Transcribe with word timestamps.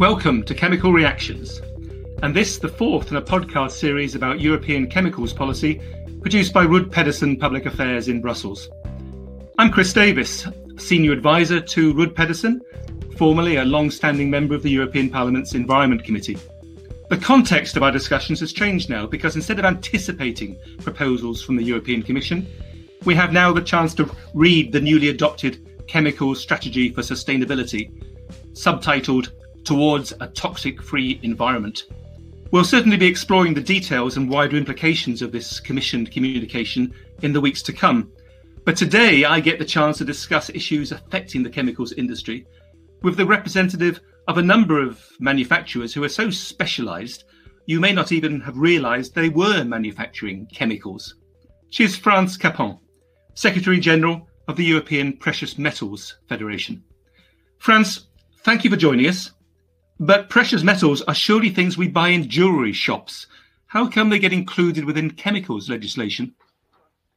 Welcome 0.00 0.44
to 0.44 0.54
Chemical 0.54 0.94
Reactions, 0.94 1.60
and 2.22 2.34
this 2.34 2.56
the 2.56 2.70
fourth 2.70 3.10
in 3.10 3.18
a 3.18 3.22
podcast 3.22 3.72
series 3.72 4.14
about 4.14 4.40
European 4.40 4.88
chemicals 4.88 5.34
policy 5.34 5.78
produced 6.22 6.54
by 6.54 6.64
Rud 6.64 6.90
Pedersen 6.90 7.36
Public 7.36 7.66
Affairs 7.66 8.08
in 8.08 8.22
Brussels. 8.22 8.70
I'm 9.58 9.70
Chris 9.70 9.92
Davies, 9.92 10.48
Senior 10.78 11.12
Advisor 11.12 11.60
to 11.60 11.92
Rud 11.92 12.14
Pedersen, 12.14 12.62
formerly 13.18 13.56
a 13.56 13.64
long 13.66 13.90
standing 13.90 14.30
member 14.30 14.54
of 14.54 14.62
the 14.62 14.70
European 14.70 15.10
Parliament's 15.10 15.52
Environment 15.52 16.02
Committee. 16.02 16.38
The 17.10 17.18
context 17.18 17.76
of 17.76 17.82
our 17.82 17.92
discussions 17.92 18.40
has 18.40 18.54
changed 18.54 18.88
now 18.88 19.06
because 19.06 19.36
instead 19.36 19.58
of 19.58 19.66
anticipating 19.66 20.58
proposals 20.78 21.42
from 21.42 21.56
the 21.56 21.62
European 21.62 22.02
Commission, 22.02 22.46
we 23.04 23.14
have 23.16 23.34
now 23.34 23.52
the 23.52 23.60
chance 23.60 23.92
to 23.96 24.10
read 24.32 24.72
the 24.72 24.80
newly 24.80 25.10
adopted 25.10 25.84
Chemical 25.86 26.34
Strategy 26.34 26.90
for 26.90 27.02
Sustainability, 27.02 27.92
subtitled 28.54 29.32
Towards 29.64 30.12
a 30.20 30.26
Toxic 30.28 30.82
Free 30.82 31.20
Environment. 31.22 31.84
We'll 32.50 32.64
certainly 32.64 32.96
be 32.96 33.06
exploring 33.06 33.54
the 33.54 33.60
details 33.60 34.16
and 34.16 34.28
wider 34.28 34.56
implications 34.56 35.22
of 35.22 35.30
this 35.30 35.60
commissioned 35.60 36.10
communication 36.10 36.92
in 37.22 37.32
the 37.32 37.40
weeks 37.40 37.62
to 37.62 37.72
come. 37.72 38.10
But 38.64 38.76
today 38.76 39.24
I 39.24 39.40
get 39.40 39.58
the 39.58 39.64
chance 39.64 39.98
to 39.98 40.04
discuss 40.04 40.50
issues 40.50 40.92
affecting 40.92 41.42
the 41.42 41.50
chemicals 41.50 41.92
industry 41.92 42.46
with 43.02 43.16
the 43.16 43.26
representative 43.26 44.00
of 44.28 44.38
a 44.38 44.42
number 44.42 44.82
of 44.82 45.04
manufacturers 45.18 45.94
who 45.94 46.04
are 46.04 46.08
so 46.08 46.30
specialized 46.30 47.24
you 47.66 47.78
may 47.80 47.92
not 47.92 48.10
even 48.10 48.40
have 48.40 48.56
realized 48.56 49.14
they 49.14 49.28
were 49.28 49.64
manufacturing 49.64 50.46
chemicals. 50.52 51.14
She 51.70 51.84
is 51.84 51.96
France 51.96 52.36
Capon, 52.36 52.78
Secretary 53.34 53.78
General 53.78 54.26
of 54.48 54.56
the 54.56 54.64
European 54.64 55.16
Precious 55.16 55.56
Metals 55.56 56.18
Federation. 56.28 56.82
France, 57.58 58.08
thank 58.42 58.64
you 58.64 58.70
for 58.70 58.76
joining 58.76 59.06
us. 59.06 59.30
But 60.00 60.30
precious 60.30 60.62
metals 60.62 61.02
are 61.02 61.14
surely 61.14 61.50
things 61.50 61.76
we 61.76 61.86
buy 61.86 62.08
in 62.08 62.30
jewelry 62.30 62.72
shops. 62.72 63.26
How 63.66 63.86
come 63.86 64.08
they 64.08 64.18
get 64.18 64.32
included 64.32 64.86
within 64.86 65.10
chemicals 65.10 65.68
legislation? 65.68 66.34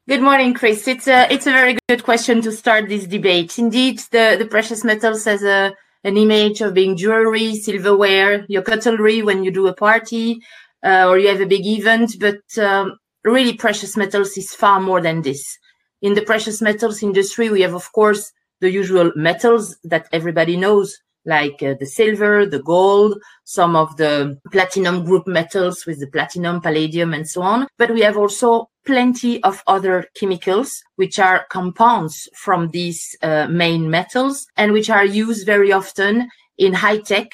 Good 0.06 0.22
morning, 0.22 0.54
Chris. 0.54 0.86
It's 0.86 1.08
a 1.08 1.32
it's 1.34 1.48
a 1.48 1.52
very 1.52 1.78
good 1.88 2.04
question 2.04 2.42
to 2.42 2.52
start 2.52 2.90
this 2.90 3.08
debate. 3.08 3.58
Indeed, 3.58 4.00
the, 4.12 4.36
the 4.38 4.46
precious 4.46 4.84
metals 4.84 5.24
has 5.24 5.44
a 5.44 5.74
an 6.04 6.18
image 6.18 6.60
of 6.60 6.74
being 6.74 6.98
jewelry, 6.98 7.56
silverware, 7.56 8.46
your 8.50 8.62
cutlery 8.62 9.22
when 9.22 9.46
you 9.46 9.52
do 9.52 9.68
a 9.68 9.74
party 9.74 10.42
uh, 10.84 11.08
or 11.08 11.18
you 11.18 11.30
have 11.30 11.40
a 11.40 11.46
big 11.46 11.66
event. 11.66 12.18
But 12.20 12.42
um, 12.62 12.98
really, 13.24 13.54
precious 13.54 13.96
metals 13.96 14.38
is 14.38 14.54
far 14.54 14.82
more 14.82 15.00
than 15.00 15.22
this. 15.22 15.58
In 16.02 16.16
the 16.16 16.22
precious 16.22 16.62
metals 16.62 17.02
industry, 17.02 17.50
we 17.50 17.62
have, 17.62 17.74
of 17.74 17.90
course, 17.94 18.30
the 18.60 18.70
usual 18.70 19.14
metals 19.16 19.78
that 19.86 20.10
everybody 20.12 20.58
knows, 20.58 20.94
like 21.26 21.62
uh, 21.64 21.76
the 21.80 21.86
silver, 21.86 22.46
the 22.46 22.62
gold, 22.62 23.20
some 23.44 23.76
of 23.76 23.96
the 23.98 24.40
platinum 24.52 25.06
group 25.06 25.28
metals 25.28 25.86
with 25.86 26.00
the 26.00 26.08
platinum, 26.08 26.62
palladium, 26.62 27.14
and 27.14 27.28
so 27.28 27.42
on. 27.42 27.68
But 27.78 27.94
we 27.94 28.02
have 28.02 28.18
also 28.18 28.70
plenty 28.86 29.42
of 29.44 29.64
other 29.68 30.06
chemicals, 30.16 30.82
which 30.96 31.20
are 31.20 31.46
compounds 31.50 32.28
from 32.36 32.70
these 32.70 33.16
uh, 33.22 33.48
main 33.48 33.90
metals 33.90 34.46
and 34.58 34.74
which 34.74 34.90
are 34.90 35.06
used 35.06 35.46
very 35.46 35.72
often 35.72 36.30
in 36.58 36.74
high 36.74 37.00
tech, 37.00 37.28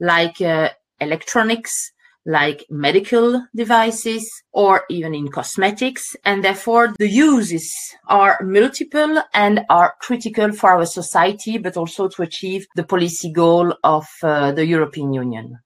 like 0.00 0.40
uh, 0.40 0.70
electronics, 1.00 1.92
like 2.26 2.64
medical 2.70 3.46
devices 3.54 4.30
or 4.52 4.84
even 4.88 5.14
in 5.14 5.28
cosmetics. 5.28 6.16
And 6.24 6.44
therefore 6.44 6.94
the 6.98 7.08
uses 7.08 7.74
are 8.08 8.38
multiple 8.42 9.22
and 9.34 9.64
are 9.68 9.94
critical 10.00 10.52
for 10.52 10.70
our 10.70 10.86
society, 10.86 11.58
but 11.58 11.76
also 11.76 12.08
to 12.08 12.22
achieve 12.22 12.66
the 12.76 12.84
policy 12.84 13.30
goal 13.32 13.74
of 13.84 14.06
uh, 14.22 14.52
the 14.52 14.66
European 14.66 15.12
Union. 15.12 15.58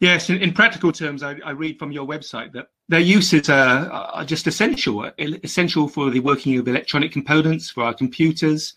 Yes, 0.00 0.28
in, 0.28 0.36
in 0.38 0.52
practical 0.52 0.92
terms, 0.92 1.22
I, 1.22 1.36
I, 1.44 1.52
read 1.52 1.78
from 1.78 1.92
your 1.92 2.06
website 2.06 2.52
that 2.52 2.66
their 2.88 3.00
uses 3.00 3.48
are, 3.48 3.88
are 3.88 4.24
just 4.24 4.46
essential, 4.46 5.10
essential 5.18 5.88
for 5.88 6.10
the 6.10 6.20
working 6.20 6.58
of 6.58 6.68
electronic 6.68 7.12
components, 7.12 7.70
for 7.70 7.84
our 7.84 7.94
computers. 7.94 8.74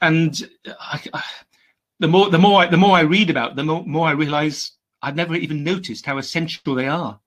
And 0.00 0.48
I, 0.66 1.00
I, 1.12 1.22
the 1.98 2.06
more 2.06 2.30
the 2.30 2.38
more 2.38 2.62
I, 2.62 2.66
the 2.68 2.76
more 2.76 2.96
I 2.96 3.00
read 3.00 3.30
about 3.30 3.56
them, 3.56 3.66
the 3.66 3.72
more, 3.72 3.86
more 3.86 4.06
I 4.06 4.12
realize 4.12 4.72
I've 5.02 5.16
never 5.16 5.34
even 5.34 5.64
noticed 5.64 6.06
how 6.06 6.18
essential 6.18 6.74
they 6.74 6.88
are. 6.88 7.20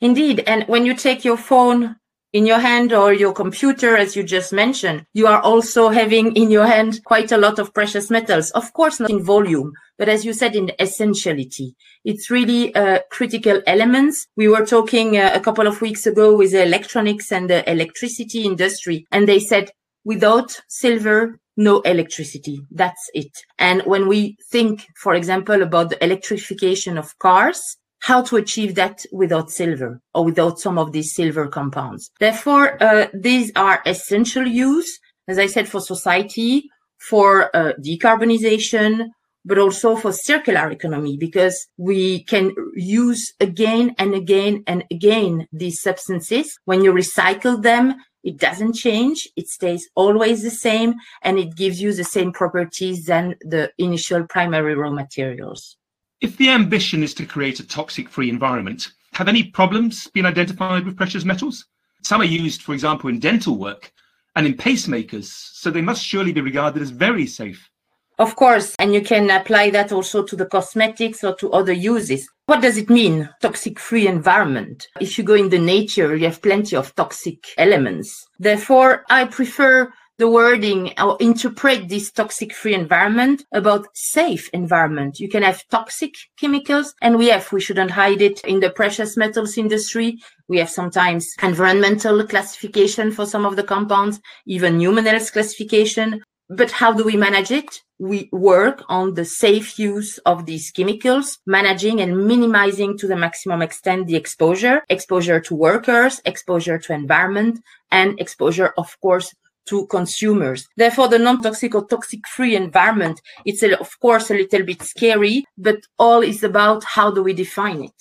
Indeed. 0.00 0.42
And 0.46 0.64
when 0.64 0.84
you 0.84 0.94
take 0.94 1.24
your 1.24 1.36
phone 1.36 1.96
in 2.32 2.46
your 2.46 2.58
hand 2.58 2.92
or 2.92 3.12
your 3.12 3.32
computer, 3.32 3.96
as 3.96 4.16
you 4.16 4.24
just 4.24 4.52
mentioned, 4.52 5.06
you 5.14 5.28
are 5.28 5.40
also 5.40 5.88
having 5.88 6.34
in 6.34 6.50
your 6.50 6.66
hand 6.66 7.00
quite 7.04 7.30
a 7.30 7.38
lot 7.38 7.60
of 7.60 7.72
precious 7.72 8.10
metals. 8.10 8.50
Of 8.50 8.72
course, 8.72 8.98
not 8.98 9.10
in 9.10 9.22
volume, 9.22 9.72
but 9.96 10.08
as 10.08 10.24
you 10.24 10.32
said, 10.32 10.56
in 10.56 10.72
essentiality. 10.80 11.76
It's 12.04 12.30
really 12.30 12.74
uh, 12.74 12.98
critical 13.10 13.62
elements. 13.68 14.26
We 14.36 14.48
were 14.48 14.66
talking 14.66 15.16
uh, 15.16 15.30
a 15.32 15.40
couple 15.40 15.68
of 15.68 15.80
weeks 15.80 16.06
ago 16.06 16.36
with 16.36 16.50
the 16.50 16.64
electronics 16.64 17.30
and 17.30 17.48
the 17.48 17.70
electricity 17.70 18.42
industry, 18.42 19.06
and 19.12 19.28
they 19.28 19.38
said 19.38 19.70
without 20.04 20.60
silver, 20.68 21.38
no 21.56 21.80
electricity. 21.80 22.60
That's 22.70 23.10
it. 23.14 23.32
And 23.58 23.82
when 23.82 24.08
we 24.08 24.36
think, 24.50 24.86
for 24.96 25.14
example, 25.14 25.62
about 25.62 25.90
the 25.90 26.02
electrification 26.04 26.98
of 26.98 27.18
cars, 27.18 27.76
how 28.00 28.22
to 28.22 28.36
achieve 28.36 28.74
that 28.74 29.04
without 29.12 29.50
silver 29.50 30.00
or 30.14 30.24
without 30.24 30.58
some 30.58 30.78
of 30.78 30.92
these 30.92 31.14
silver 31.14 31.48
compounds. 31.48 32.10
Therefore, 32.20 32.82
uh, 32.82 33.06
these 33.14 33.50
are 33.56 33.80
essential 33.86 34.46
use, 34.46 34.98
as 35.26 35.38
I 35.38 35.46
said, 35.46 35.68
for 35.68 35.80
society, 35.80 36.68
for 37.08 37.54
uh, 37.56 37.72
decarbonization, 37.82 39.08
but 39.44 39.58
also 39.58 39.96
for 39.96 40.12
circular 40.12 40.70
economy 40.70 41.16
because 41.18 41.66
we 41.76 42.24
can 42.24 42.54
use 42.74 43.32
again 43.40 43.94
and 43.98 44.14
again 44.14 44.64
and 44.66 44.84
again 44.90 45.46
these 45.52 45.80
substances. 45.80 46.58
When 46.64 46.82
you 46.82 46.92
recycle 46.92 47.62
them, 47.62 47.94
it 48.24 48.38
doesn't 48.38 48.72
change. 48.72 49.28
It 49.36 49.48
stays 49.48 49.88
always 49.94 50.42
the 50.42 50.50
same 50.50 50.94
and 51.22 51.38
it 51.38 51.54
gives 51.54 51.80
you 51.80 51.92
the 51.92 52.04
same 52.04 52.32
properties 52.32 53.04
than 53.04 53.36
the 53.42 53.70
initial 53.78 54.24
primary 54.26 54.74
raw 54.74 54.90
materials. 54.90 55.76
If 56.20 56.38
the 56.38 56.48
ambition 56.48 57.02
is 57.02 57.12
to 57.14 57.26
create 57.26 57.60
a 57.60 57.68
toxic 57.68 58.08
free 58.08 58.30
environment, 58.30 58.88
have 59.12 59.28
any 59.28 59.44
problems 59.44 60.08
been 60.08 60.26
identified 60.26 60.86
with 60.86 60.96
precious 60.96 61.24
metals? 61.24 61.66
Some 62.02 62.22
are 62.22 62.24
used, 62.24 62.62
for 62.62 62.72
example, 62.72 63.10
in 63.10 63.20
dental 63.20 63.58
work 63.58 63.92
and 64.34 64.46
in 64.46 64.54
pacemakers, 64.54 65.26
so 65.26 65.70
they 65.70 65.82
must 65.82 66.04
surely 66.04 66.32
be 66.32 66.40
regarded 66.40 66.82
as 66.82 66.90
very 66.90 67.26
safe. 67.26 67.70
Of 68.18 68.36
course, 68.36 68.76
and 68.78 68.94
you 68.94 69.02
can 69.02 69.28
apply 69.28 69.70
that 69.70 69.90
also 69.90 70.22
to 70.22 70.36
the 70.36 70.46
cosmetics 70.46 71.24
or 71.24 71.34
to 71.36 71.50
other 71.50 71.72
uses. 71.72 72.28
What 72.46 72.62
does 72.62 72.76
it 72.76 72.88
mean, 72.88 73.28
toxic 73.42 73.80
free 73.80 74.06
environment? 74.06 74.86
If 75.00 75.18
you 75.18 75.24
go 75.24 75.34
in 75.34 75.48
the 75.48 75.58
nature, 75.58 76.14
you 76.14 76.26
have 76.26 76.40
plenty 76.40 76.76
of 76.76 76.94
toxic 76.94 77.38
elements. 77.58 78.24
Therefore, 78.38 79.04
I 79.10 79.24
prefer 79.24 79.92
the 80.18 80.30
wording 80.30 80.92
or 80.96 81.16
interpret 81.18 81.88
this 81.88 82.12
toxic 82.12 82.52
free 82.52 82.74
environment 82.74 83.44
about 83.52 83.88
safe 83.94 84.48
environment. 84.52 85.18
You 85.18 85.28
can 85.28 85.42
have 85.42 85.66
toxic 85.70 86.14
chemicals 86.38 86.94
and 87.02 87.18
we 87.18 87.30
have, 87.30 87.50
we 87.50 87.60
shouldn't 87.60 87.90
hide 87.90 88.22
it 88.22 88.40
in 88.44 88.60
the 88.60 88.70
precious 88.70 89.16
metals 89.16 89.58
industry. 89.58 90.18
We 90.46 90.58
have 90.58 90.70
sometimes 90.70 91.34
environmental 91.42 92.24
classification 92.28 93.10
for 93.10 93.26
some 93.26 93.44
of 93.44 93.56
the 93.56 93.64
compounds, 93.64 94.20
even 94.46 94.78
human 94.78 95.06
health 95.06 95.32
classification. 95.32 96.22
But 96.56 96.70
how 96.70 96.92
do 96.92 97.02
we 97.04 97.16
manage 97.16 97.50
it? 97.50 97.82
We 97.98 98.28
work 98.30 98.84
on 98.88 99.14
the 99.14 99.24
safe 99.24 99.76
use 99.76 100.18
of 100.18 100.46
these 100.46 100.70
chemicals, 100.70 101.38
managing 101.46 102.00
and 102.00 102.26
minimizing 102.28 102.96
to 102.98 103.08
the 103.08 103.16
maximum 103.16 103.60
extent 103.60 104.06
the 104.06 104.14
exposure, 104.14 104.82
exposure 104.88 105.40
to 105.40 105.54
workers, 105.54 106.20
exposure 106.24 106.78
to 106.78 106.92
environment, 106.92 107.60
and 107.90 108.20
exposure, 108.20 108.72
of 108.78 108.96
course, 109.00 109.34
to 109.66 109.86
consumers. 109.86 110.68
Therefore, 110.76 111.08
the 111.08 111.18
non-toxic 111.18 111.74
or 111.74 111.86
toxic-free 111.86 112.54
environment, 112.54 113.20
it's 113.44 113.62
a, 113.64 113.80
of 113.80 113.98
course 113.98 114.30
a 114.30 114.34
little 114.34 114.62
bit 114.62 114.82
scary, 114.82 115.44
but 115.58 115.78
all 115.98 116.20
is 116.20 116.44
about 116.44 116.84
how 116.84 117.10
do 117.10 117.22
we 117.22 117.32
define 117.32 117.82
it. 117.82 118.00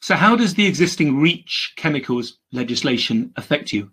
So 0.00 0.14
how 0.14 0.36
does 0.36 0.54
the 0.54 0.66
existing 0.66 1.18
REACH 1.18 1.72
chemicals 1.76 2.38
legislation 2.52 3.32
affect 3.36 3.72
you? 3.72 3.90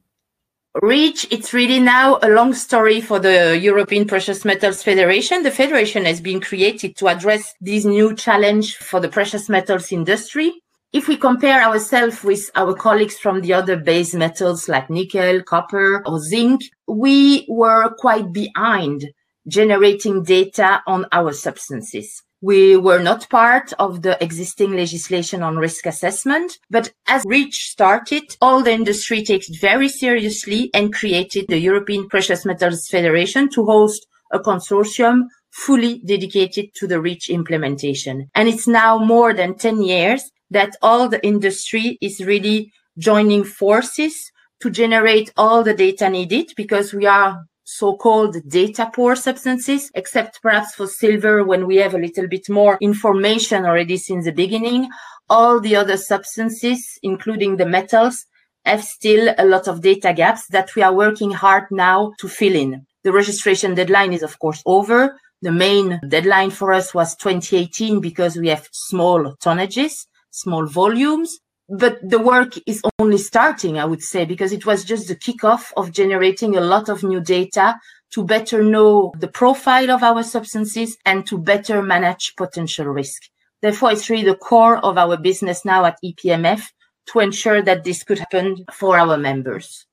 REACH, 0.82 1.26
it's 1.32 1.54
really 1.54 1.80
now 1.80 2.20
a 2.22 2.30
long 2.30 2.54
story 2.54 3.02
for 3.02 3.20
the 3.20 3.58
European 3.58 4.06
Precious 4.06 4.46
Metals 4.46 4.84
Federation. 4.84 5.42
The 5.42 5.50
federation 5.50 6.06
has 6.06 6.22
been 6.22 6.40
created 6.40 6.96
to 6.98 7.08
address 7.08 7.56
this 7.60 7.84
new 7.84 8.14
challenge 8.16 8.78
for 8.78 9.00
the 9.00 9.10
precious 9.10 9.50
metals 9.50 9.92
industry. 9.92 10.54
If 10.94 11.08
we 11.08 11.18
compare 11.18 11.64
ourselves 11.64 12.24
with 12.24 12.52
our 12.56 12.76
colleagues 12.76 13.18
from 13.18 13.42
the 13.42 13.54
other 13.54 13.76
base 13.76 14.14
metals 14.14 14.70
like 14.70 14.90
nickel, 14.90 15.42
copper, 15.42 16.04
or 16.06 16.20
zinc, 16.20 16.62
we 16.88 17.46
were 17.50 17.90
quite 17.98 18.32
behind 18.32 19.06
generating 19.48 20.22
data 20.24 20.84
on 20.86 21.08
our 21.12 21.34
substances. 21.34 22.22
We 22.42 22.78
were 22.78 23.00
not 23.00 23.30
part 23.30 23.74
of 23.80 24.04
the 24.04 24.22
existing 24.24 24.74
legislation 24.74 25.42
on 25.42 25.58
risk 25.58 25.88
assessment, 25.88 26.60
but 26.70 26.94
as 27.08 27.24
REACH 27.26 27.72
started, 27.72 28.24
all 28.42 28.62
the 28.62 28.72
industry 28.72 29.24
takes 29.24 29.50
it 29.50 29.60
very 29.60 29.90
seriously 29.90 30.70
and 30.72 30.94
created 30.94 31.46
the 31.48 31.58
European 31.58 32.08
Precious 32.08 32.46
Metals 32.46 32.88
Federation 32.88 33.50
to 33.50 33.66
host 33.66 34.06
a 34.32 34.38
consortium 34.38 35.24
fully 35.52 36.00
dedicated 36.06 36.68
to 36.76 36.86
the 36.86 37.02
REACH 37.02 37.30
implementation. 37.30 38.30
And 38.36 38.48
it's 38.48 38.68
now 38.68 39.00
more 39.00 39.34
than 39.34 39.56
10 39.56 39.82
years 39.82 40.30
that 40.52 40.76
all 40.84 41.10
the 41.10 41.26
industry 41.26 41.98
is 42.02 42.24
really 42.24 42.72
joining 43.00 43.44
forces 43.46 44.32
to 44.62 44.70
generate 44.70 45.34
all 45.38 45.64
the 45.64 45.74
data 45.74 46.08
needed 46.08 46.52
because 46.56 46.94
we 46.94 47.08
are 47.08 47.46
so-called 47.70 48.38
data 48.48 48.90
poor 48.96 49.14
substances, 49.14 49.92
except 49.94 50.42
perhaps 50.42 50.74
for 50.74 50.88
silver 50.88 51.44
when 51.44 51.68
we 51.68 51.76
have 51.76 51.94
a 51.94 52.00
little 52.00 52.26
bit 52.26 52.50
more 52.50 52.78
information 52.80 53.66
already 53.66 53.98
since 53.98 54.24
the 54.24 54.32
beginning. 54.32 54.90
All 55.30 55.60
the 55.60 55.76
other 55.76 55.98
substances, 55.98 56.98
including 57.04 57.58
the 57.58 57.66
metals, 57.66 58.26
have 58.64 58.82
still 58.82 59.36
a 59.38 59.46
lot 59.46 59.68
of 59.68 59.82
data 59.82 60.14
gaps 60.14 60.48
that 60.48 60.74
we 60.76 60.82
are 60.82 60.94
working 60.94 61.32
hard 61.32 61.66
now 61.70 62.14
to 62.20 62.30
fill 62.30 62.56
in. 62.56 62.86
The 63.04 63.12
registration 63.12 63.76
deadline 63.76 64.14
is 64.14 64.24
of 64.24 64.40
course 64.40 64.64
over. 64.66 65.20
The 65.42 65.52
main 65.52 66.00
deadline 66.08 66.52
for 66.52 66.72
us 66.72 66.94
was 66.94 67.18
2018 67.18 68.00
because 68.00 68.38
we 68.38 68.48
have 68.48 68.70
small 68.72 69.36
tonnages, 69.44 70.08
small 70.32 70.66
volumes 70.68 71.38
but 71.70 71.98
the 72.02 72.20
work 72.20 72.54
is 72.66 72.82
only 73.00 73.18
starting, 73.18 73.78
I 73.78 73.86
would 73.86 74.02
say, 74.02 74.26
because 74.26 74.54
it 74.54 74.66
was 74.66 74.86
just 74.86 75.08
the 75.08 75.16
kickoff 75.16 75.72
of 75.76 75.92
generating 75.92 76.56
a 76.56 76.62
lot 76.62 76.90
of 76.90 77.04
new 77.04 77.20
data 77.20 77.78
to 78.12 78.24
better 78.24 78.64
know 78.64 79.14
the 79.18 79.28
profile 79.28 79.92
of 79.92 80.02
our 80.02 80.24
substances 80.24 80.98
and 81.06 81.26
to 81.28 81.38
better 81.38 81.82
manage 81.82 82.36
potential 82.38 82.86
risk. 82.86 83.24
Therefore, 83.62 83.92
it's 83.92 84.10
really 84.10 84.24
the 84.24 84.36
core 84.36 84.78
of 84.78 84.98
our 84.98 85.18
business 85.18 85.66
now 85.66 85.84
at 85.86 85.98
EPMF 86.04 86.64
to 87.08 87.20
ensure 87.20 87.62
that 87.62 87.84
this 87.84 88.04
could 88.04 88.20
happen 88.20 88.66
for 88.72 88.98
our 88.98 89.18
members. 89.18 89.86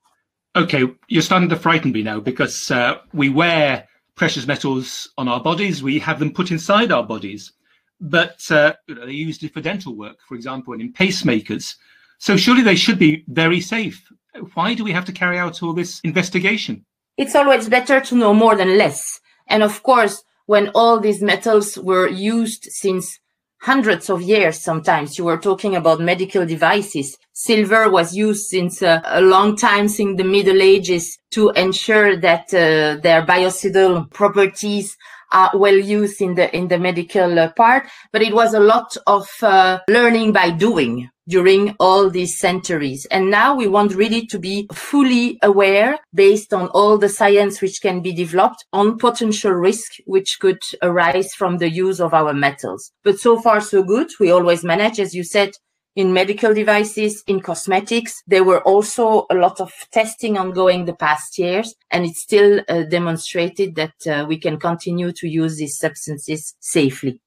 Okay, 0.55 0.83
you're 1.07 1.21
starting 1.21 1.49
to 1.49 1.57
frighten 1.57 1.91
me 1.91 2.03
now 2.03 2.21
because 2.21 2.71
uh, 2.71 2.99
we 3.13 3.27
wear 3.27 3.87
precious 4.15 4.47
metals 4.47 5.11
on 5.17 5.27
our 5.27 5.41
bodies, 5.41 5.83
we 5.83 5.99
have 5.99 6.19
them 6.19 6.31
put 6.31 6.51
inside 6.51 6.91
our 6.91 7.03
bodies 7.03 7.51
but 7.99 8.39
uh, 8.51 8.73
you 8.87 8.95
know, 8.95 9.05
they 9.05 9.13
used 9.13 9.43
it 9.43 9.53
for 9.53 9.61
dental 9.61 9.95
work, 9.95 10.17
for 10.27 10.35
example, 10.35 10.73
and 10.73 10.81
in 10.81 10.93
pacemakers. 10.93 11.75
So 12.19 12.37
surely 12.37 12.63
they 12.63 12.75
should 12.75 12.99
be 12.99 13.23
very 13.27 13.61
safe. 13.61 14.09
Why 14.53 14.73
do 14.73 14.83
we 14.83 14.91
have 14.91 15.05
to 15.05 15.11
carry 15.11 15.37
out 15.37 15.61
all 15.63 15.73
this 15.73 15.99
investigation? 16.03 16.85
It's 17.17 17.35
always 17.35 17.69
better 17.69 18.01
to 18.01 18.15
know 18.15 18.33
more 18.33 18.55
than 18.55 18.77
less. 18.77 19.19
And 19.47 19.63
of 19.63 19.83
course, 19.83 20.23
when 20.45 20.69
all 20.75 20.99
these 20.99 21.21
metals 21.21 21.77
were 21.77 22.07
used 22.07 22.65
since 22.65 23.19
hundreds 23.61 24.09
of 24.09 24.21
years, 24.21 24.59
sometimes 24.59 25.17
you 25.17 25.25
were 25.25 25.37
talking 25.37 25.75
about 25.75 25.99
medical 25.99 26.45
devices. 26.45 27.17
Silver 27.33 27.89
was 27.89 28.15
used 28.15 28.47
since 28.47 28.81
uh, 28.81 29.01
a 29.05 29.21
long 29.21 29.55
time, 29.55 29.87
since 29.87 30.17
the 30.17 30.23
Middle 30.23 30.61
Ages, 30.61 31.17
to 31.31 31.49
ensure 31.51 32.15
that 32.17 32.53
uh, 32.53 33.01
their 33.01 33.25
biocidal 33.25 34.09
properties 34.11 34.95
are 35.31 35.51
well 35.55 35.77
used 35.77 36.21
in 36.21 36.35
the 36.35 36.55
in 36.55 36.67
the 36.67 36.77
medical 36.77 37.39
uh, 37.39 37.51
part 37.53 37.87
but 38.11 38.21
it 38.21 38.33
was 38.33 38.53
a 38.53 38.59
lot 38.59 38.95
of 39.07 39.27
uh, 39.41 39.79
learning 39.87 40.31
by 40.31 40.49
doing 40.49 41.09
during 41.27 41.75
all 41.79 42.09
these 42.09 42.37
centuries. 42.37 43.05
And 43.09 43.31
now 43.31 43.55
we 43.55 43.67
want 43.67 43.95
really 43.95 44.25
to 44.27 44.39
be 44.39 44.67
fully 44.71 45.39
aware 45.41 45.97
based 46.13 46.53
on 46.53 46.67
all 46.69 46.97
the 46.97 47.09
science 47.09 47.61
which 47.61 47.81
can 47.81 48.01
be 48.01 48.13
developed 48.13 48.65
on 48.73 48.97
potential 48.97 49.51
risk 49.51 49.93
which 50.05 50.39
could 50.39 50.59
arise 50.81 51.33
from 51.33 51.57
the 51.57 51.69
use 51.69 51.99
of 51.99 52.13
our 52.13 52.33
metals. 52.33 52.91
But 53.03 53.19
so 53.19 53.39
far 53.41 53.61
so 53.61 53.83
good. 53.83 54.09
We 54.19 54.31
always 54.31 54.63
manage 54.63 54.99
as 54.99 55.15
you 55.15 55.23
said 55.23 55.51
in 55.95 56.13
medical 56.13 56.53
devices, 56.53 57.23
in 57.27 57.39
cosmetics. 57.39 58.21
There 58.27 58.43
were 58.43 58.61
also 58.61 59.25
a 59.29 59.35
lot 59.35 59.61
of 59.61 59.71
testing 59.91 60.37
ongoing 60.37 60.85
the 60.85 60.95
past 60.95 61.37
years, 61.37 61.73
and 61.91 62.05
it's 62.05 62.21
still 62.21 62.61
uh, 62.67 62.83
demonstrated 62.83 63.75
that 63.75 64.07
uh, 64.07 64.25
we 64.27 64.37
can 64.37 64.59
continue 64.59 65.11
to 65.13 65.27
use 65.27 65.57
these 65.57 65.77
substances 65.77 66.55
safely. 66.59 67.21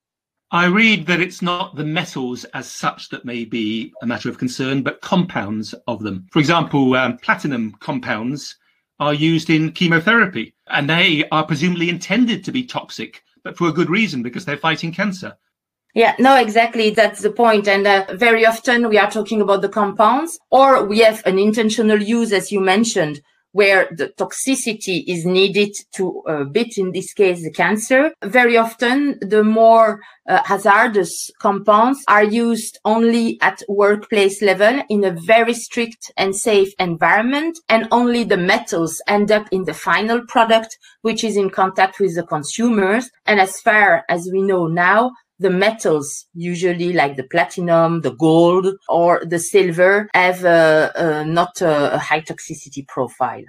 I 0.50 0.66
read 0.66 1.06
that 1.06 1.20
it's 1.20 1.42
not 1.42 1.76
the 1.76 1.84
metals 1.84 2.44
as 2.54 2.70
such 2.70 3.10
that 3.10 3.26
may 3.26 3.44
be 3.44 3.92
a 4.00 4.06
matter 4.06 4.30
of 4.30 4.38
concern, 4.38 4.82
but 4.82 5.02
compounds 5.02 5.74
of 5.86 6.02
them. 6.02 6.26
For 6.32 6.38
example, 6.38 6.94
um, 6.94 7.18
platinum 7.18 7.76
compounds 7.80 8.56
are 8.98 9.12
used 9.12 9.50
in 9.50 9.72
chemotherapy, 9.72 10.54
and 10.68 10.88
they 10.88 11.28
are 11.30 11.44
presumably 11.44 11.90
intended 11.90 12.44
to 12.44 12.52
be 12.52 12.64
toxic, 12.64 13.22
but 13.44 13.58
for 13.58 13.68
a 13.68 13.72
good 13.72 13.90
reason 13.90 14.22
because 14.22 14.44
they're 14.44 14.56
fighting 14.56 14.92
cancer. 14.92 15.36
Yeah, 15.98 16.14
no, 16.20 16.36
exactly. 16.36 16.90
That's 16.90 17.22
the 17.22 17.32
point. 17.32 17.66
And 17.66 17.84
uh, 17.84 18.06
very 18.14 18.46
often 18.46 18.88
we 18.88 18.98
are 18.98 19.10
talking 19.10 19.40
about 19.40 19.62
the 19.62 19.68
compounds 19.68 20.38
or 20.48 20.84
we 20.84 21.00
have 21.00 21.26
an 21.26 21.40
intentional 21.40 22.00
use, 22.00 22.32
as 22.32 22.52
you 22.52 22.60
mentioned, 22.60 23.20
where 23.50 23.88
the 23.96 24.12
toxicity 24.16 25.02
is 25.08 25.26
needed 25.26 25.74
to 25.96 26.22
uh, 26.28 26.44
beat, 26.44 26.78
in 26.78 26.92
this 26.92 27.12
case, 27.12 27.42
the 27.42 27.50
cancer. 27.50 28.12
Very 28.22 28.56
often, 28.56 29.18
the 29.20 29.42
more 29.42 29.98
uh, 30.28 30.40
hazardous 30.44 31.32
compounds 31.40 31.98
are 32.06 32.22
used 32.22 32.78
only 32.84 33.36
at 33.40 33.60
workplace 33.68 34.40
level 34.40 34.80
in 34.88 35.02
a 35.02 35.16
very 35.26 35.54
strict 35.54 36.12
and 36.16 36.36
safe 36.36 36.72
environment. 36.78 37.58
And 37.68 37.88
only 37.90 38.22
the 38.22 38.36
metals 38.36 39.02
end 39.08 39.32
up 39.32 39.48
in 39.50 39.64
the 39.64 39.74
final 39.74 40.24
product, 40.28 40.78
which 41.02 41.24
is 41.24 41.36
in 41.36 41.50
contact 41.50 41.98
with 41.98 42.14
the 42.14 42.22
consumers. 42.22 43.10
And 43.26 43.40
as 43.40 43.60
far 43.60 44.04
as 44.08 44.30
we 44.32 44.42
know 44.42 44.68
now, 44.68 45.10
the 45.38 45.50
metals, 45.50 46.26
usually 46.34 46.92
like 46.92 47.16
the 47.16 47.24
platinum, 47.24 48.00
the 48.00 48.14
gold, 48.14 48.74
or 48.88 49.24
the 49.24 49.38
silver, 49.38 50.08
have 50.14 50.42
not 51.26 51.60
a, 51.60 51.94
a 51.94 51.98
high 51.98 52.20
toxicity 52.20 52.86
profile. 52.86 53.44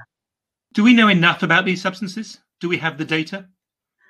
Do 0.73 0.83
we 0.83 0.93
know 0.93 1.07
enough 1.07 1.41
about 1.41 1.65
these 1.65 1.81
substances? 1.81 2.39
Do 2.59 2.69
we 2.69 2.77
have 2.77 2.97
the 2.97 3.05
data? 3.05 3.47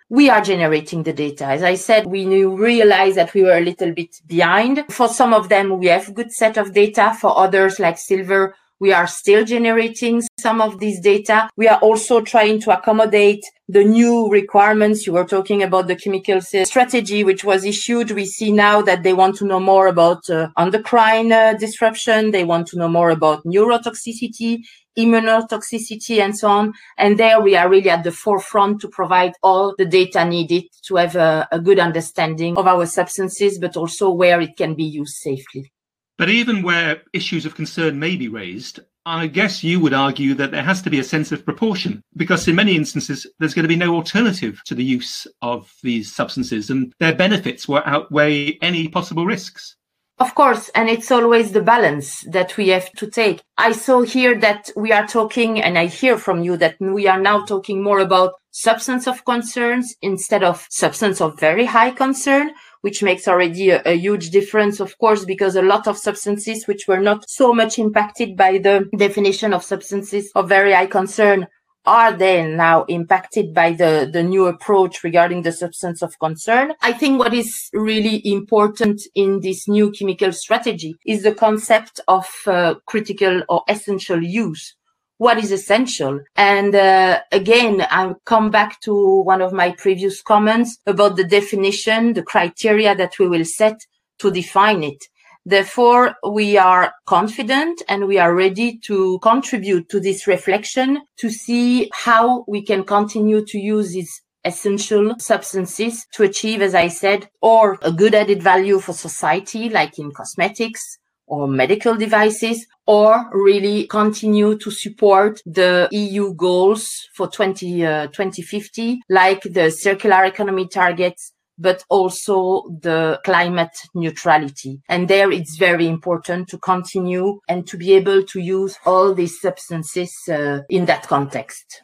we 0.09 0.29
are 0.29 0.41
generating 0.41 1.03
the 1.03 1.13
data. 1.13 1.45
As 1.45 1.61
I 1.61 1.75
said, 1.75 2.07
we 2.07 2.25
realized 2.45 3.17
that 3.17 3.33
we 3.35 3.43
were 3.43 3.57
a 3.57 3.61
little 3.61 3.93
bit 3.93 4.15
behind. 4.25 4.85
For 4.89 5.07
some 5.07 5.33
of 5.35 5.49
them, 5.49 5.77
we 5.77 5.85
have 5.85 6.15
good 6.15 6.31
set 6.31 6.57
of 6.57 6.73
data. 6.73 7.15
For 7.21 7.37
others, 7.37 7.79
like 7.79 7.99
silver, 7.99 8.55
we 8.79 8.93
are 8.93 9.07
still 9.07 9.43
generating 9.43 10.23
some 10.39 10.61
of 10.61 10.79
this 10.79 10.99
data. 10.99 11.49
We 11.57 11.67
are 11.67 11.79
also 11.79 12.21
trying 12.21 12.61
to 12.61 12.77
accommodate 12.77 13.43
the 13.67 13.83
new 13.83 14.29
requirements. 14.29 15.05
You 15.05 15.13
were 15.13 15.25
talking 15.25 15.61
about 15.63 15.87
the 15.87 15.95
chemical 15.95 16.41
strategy, 16.41 17.23
which 17.23 17.43
was 17.43 17.65
issued. 17.65 18.11
We 18.11 18.25
see 18.25 18.51
now 18.51 18.81
that 18.83 19.03
they 19.03 19.13
want 19.13 19.35
to 19.37 19.45
know 19.45 19.59
more 19.59 19.87
about 19.87 20.29
uh, 20.29 20.47
endocrine 20.57 21.31
uh, 21.31 21.53
disruption. 21.53 22.31
They 22.31 22.45
want 22.45 22.67
to 22.67 22.77
know 22.77 22.87
more 22.87 23.09
about 23.09 23.43
neurotoxicity, 23.43 24.59
immunotoxicity, 24.97 26.19
and 26.19 26.37
so 26.37 26.47
on. 26.47 26.73
And 26.97 27.19
there 27.19 27.41
we 27.41 27.55
are 27.55 27.69
really 27.69 27.89
at 27.89 28.03
the 28.03 28.11
forefront 28.11 28.81
to 28.81 28.87
provide 28.87 29.33
all 29.43 29.75
the 29.77 29.85
data 29.85 30.25
needed 30.25 30.63
to 30.87 30.95
have 30.95 31.15
a, 31.15 31.47
a 31.51 31.59
good 31.59 31.79
understanding 31.79 32.57
of 32.57 32.65
our 32.65 32.85
substances, 32.85 33.59
but 33.59 33.77
also 33.77 34.09
where 34.09 34.41
it 34.41 34.57
can 34.57 34.73
be 34.73 34.85
used 34.85 35.15
safely. 35.15 35.71
But 36.19 36.29
even 36.29 36.63
where 36.63 37.01
issues 37.13 37.45
of 37.45 37.55
concern 37.55 37.97
may 37.97 38.17
be 38.17 38.27
raised, 38.27 38.81
I 39.05 39.27
guess 39.27 39.63
you 39.63 39.79
would 39.79 39.93
argue 39.93 40.33
that 40.33 40.51
there 40.51 40.63
has 40.63 40.81
to 40.81 40.89
be 40.89 40.99
a 40.99 41.03
sense 41.03 41.31
of 41.31 41.45
proportion 41.45 42.03
because 42.17 42.45
in 42.45 42.57
many 42.57 42.75
instances 42.75 43.25
there's 43.39 43.53
going 43.53 43.63
to 43.63 43.69
be 43.69 43.77
no 43.77 43.95
alternative 43.95 44.61
to 44.65 44.75
the 44.75 44.83
use 44.83 45.25
of 45.41 45.73
these 45.81 46.13
substances 46.13 46.69
and 46.69 46.93
their 46.99 47.15
benefits 47.15 47.69
will 47.69 47.81
outweigh 47.85 48.57
any 48.61 48.89
possible 48.89 49.25
risks. 49.25 49.77
Of 50.19 50.35
course, 50.35 50.67
and 50.75 50.89
it's 50.89 51.09
always 51.09 51.53
the 51.53 51.61
balance 51.61 52.25
that 52.29 52.57
we 52.57 52.67
have 52.67 52.91
to 52.97 53.07
take. 53.07 53.41
I 53.57 53.71
saw 53.71 54.01
here 54.01 54.37
that 54.41 54.69
we 54.75 54.91
are 54.91 55.07
talking, 55.07 55.61
and 55.61 55.77
I 55.77 55.85
hear 55.85 56.17
from 56.17 56.43
you 56.43 56.57
that 56.57 56.75
we 56.81 57.07
are 57.07 57.21
now 57.21 57.45
talking 57.45 57.81
more 57.81 57.99
about 57.99 58.33
substance 58.51 59.07
of 59.07 59.23
concerns 59.23 59.95
instead 60.01 60.43
of 60.43 60.67
substance 60.69 61.21
of 61.21 61.39
very 61.39 61.63
high 61.63 61.91
concern 61.91 62.51
which 62.81 63.03
makes 63.03 63.27
already 63.27 63.71
a, 63.71 63.81
a, 63.85 63.93
huge 63.97 64.29
difference, 64.29 64.79
of 64.79 64.97
course, 64.97 65.25
because 65.25 65.55
a 65.55 65.61
lot 65.61 65.87
of 65.87 65.97
substances 65.97 66.67
which 66.67 66.87
were 66.87 66.99
not 66.99 67.29
so 67.29 67.53
much 67.53 67.77
impacted 67.77 68.35
by 68.37 68.57
the 68.57 68.89
definition 68.97 69.53
of 69.53 69.63
substances 69.63 70.31
of 70.35 70.47
very 70.47 70.73
high 70.73 70.85
concern 70.87 71.47
are 71.85 72.13
then 72.13 72.55
now 72.55 72.83
impacted 72.85 73.53
by 73.53 73.71
the, 73.71 74.09
the 74.11 74.21
new 74.21 74.45
approach 74.45 75.03
regarding 75.03 75.41
the 75.41 75.51
substance 75.51 76.01
of 76.01 76.17
concern. 76.19 76.73
I 76.81 76.93
think 76.93 77.19
what 77.19 77.33
is 77.33 77.69
really 77.73 78.21
important 78.25 79.01
in 79.15 79.39
this 79.39 79.67
new 79.67 79.91
chemical 79.91 80.31
strategy 80.31 80.95
is 81.05 81.23
the 81.23 81.33
concept 81.33 81.99
of 82.07 82.27
uh, 82.45 82.75
critical 82.85 83.43
or 83.49 83.63
essential 83.67 84.21
use 84.21 84.75
what 85.19 85.37
is 85.37 85.51
essential. 85.51 86.21
And 86.35 86.73
uh, 86.73 87.19
again, 87.31 87.85
I 87.89 88.13
come 88.25 88.49
back 88.49 88.79
to 88.81 89.21
one 89.21 89.41
of 89.41 89.53
my 89.53 89.73
previous 89.77 90.21
comments 90.21 90.77
about 90.87 91.17
the 91.17 91.25
definition, 91.25 92.13
the 92.13 92.23
criteria 92.23 92.95
that 92.95 93.19
we 93.19 93.27
will 93.27 93.45
set 93.45 93.77
to 94.19 94.31
define 94.31 94.83
it. 94.83 95.03
Therefore, 95.45 96.15
we 96.29 96.57
are 96.57 96.93
confident 97.05 97.81
and 97.89 98.07
we 98.07 98.17
are 98.17 98.35
ready 98.35 98.77
to 98.85 99.19
contribute 99.19 99.89
to 99.89 99.99
this 99.99 100.27
reflection 100.27 101.01
to 101.17 101.29
see 101.29 101.89
how 101.93 102.45
we 102.47 102.61
can 102.61 102.83
continue 102.83 103.43
to 103.45 103.57
use 103.57 103.91
these 103.91 104.21
essential 104.45 105.15
substances 105.19 106.05
to 106.13 106.23
achieve, 106.23 106.61
as 106.61 106.75
I 106.75 106.87
said, 106.87 107.29
or 107.41 107.77
a 107.81 107.91
good 107.91 108.15
added 108.15 108.43
value 108.43 108.79
for 108.79 108.93
society, 108.93 109.69
like 109.69 109.99
in 109.99 110.11
cosmetics, 110.11 110.98
or 111.29 111.47
medical 111.47 111.95
devices, 111.95 112.65
or 112.85 113.29
really 113.31 113.87
continue 113.87 114.57
to 114.57 114.71
support 114.71 115.41
the 115.45 115.87
EU 115.91 116.33
goals 116.33 117.07
for 117.13 117.27
20, 117.27 117.85
uh, 117.85 118.07
2050, 118.07 119.01
like 119.09 119.41
the 119.43 119.69
circular 119.69 120.25
economy 120.25 120.67
targets, 120.67 121.31
but 121.59 121.83
also 121.89 122.63
the 122.81 123.19
climate 123.23 123.77
neutrality. 123.93 124.81
And 124.89 125.07
there 125.07 125.31
it's 125.31 125.57
very 125.57 125.87
important 125.87 126.47
to 126.49 126.57
continue 126.57 127.39
and 127.47 127.67
to 127.67 127.77
be 127.77 127.93
able 127.93 128.23
to 128.23 128.39
use 128.39 128.77
all 128.85 129.13
these 129.13 129.39
substances 129.39 130.11
uh, 130.29 130.61
in 130.69 130.85
that 130.85 131.07
context. 131.07 131.83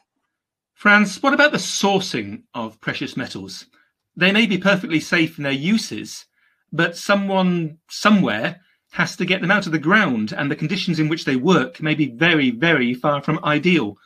France, 0.74 1.22
what 1.22 1.34
about 1.34 1.52
the 1.52 1.58
sourcing 1.58 2.44
of 2.54 2.80
precious 2.82 3.16
metals? 3.16 3.68
They 4.16 4.32
may 4.32 4.46
be 4.46 4.58
perfectly 4.58 5.02
safe 5.02 5.38
in 5.38 5.44
their 5.44 5.52
uses, 5.52 6.26
but 6.72 6.98
someone 6.98 7.78
somewhere 7.90 8.62
has 8.96 9.18
to 9.18 9.26
get 9.26 9.42
them 9.42 9.52
out 9.52 9.66
of 9.66 9.74
the 9.74 9.80
ground, 9.80 10.34
and 10.38 10.50
the 10.50 10.56
conditions 10.56 11.00
in 11.00 11.10
which 11.10 11.26
they 11.26 11.36
work 11.36 11.82
may 11.82 11.96
be 11.96 12.08
very, 12.08 12.50
very 12.50 12.94
far 12.94 13.22
from 13.22 13.44
ideal. 13.44 13.98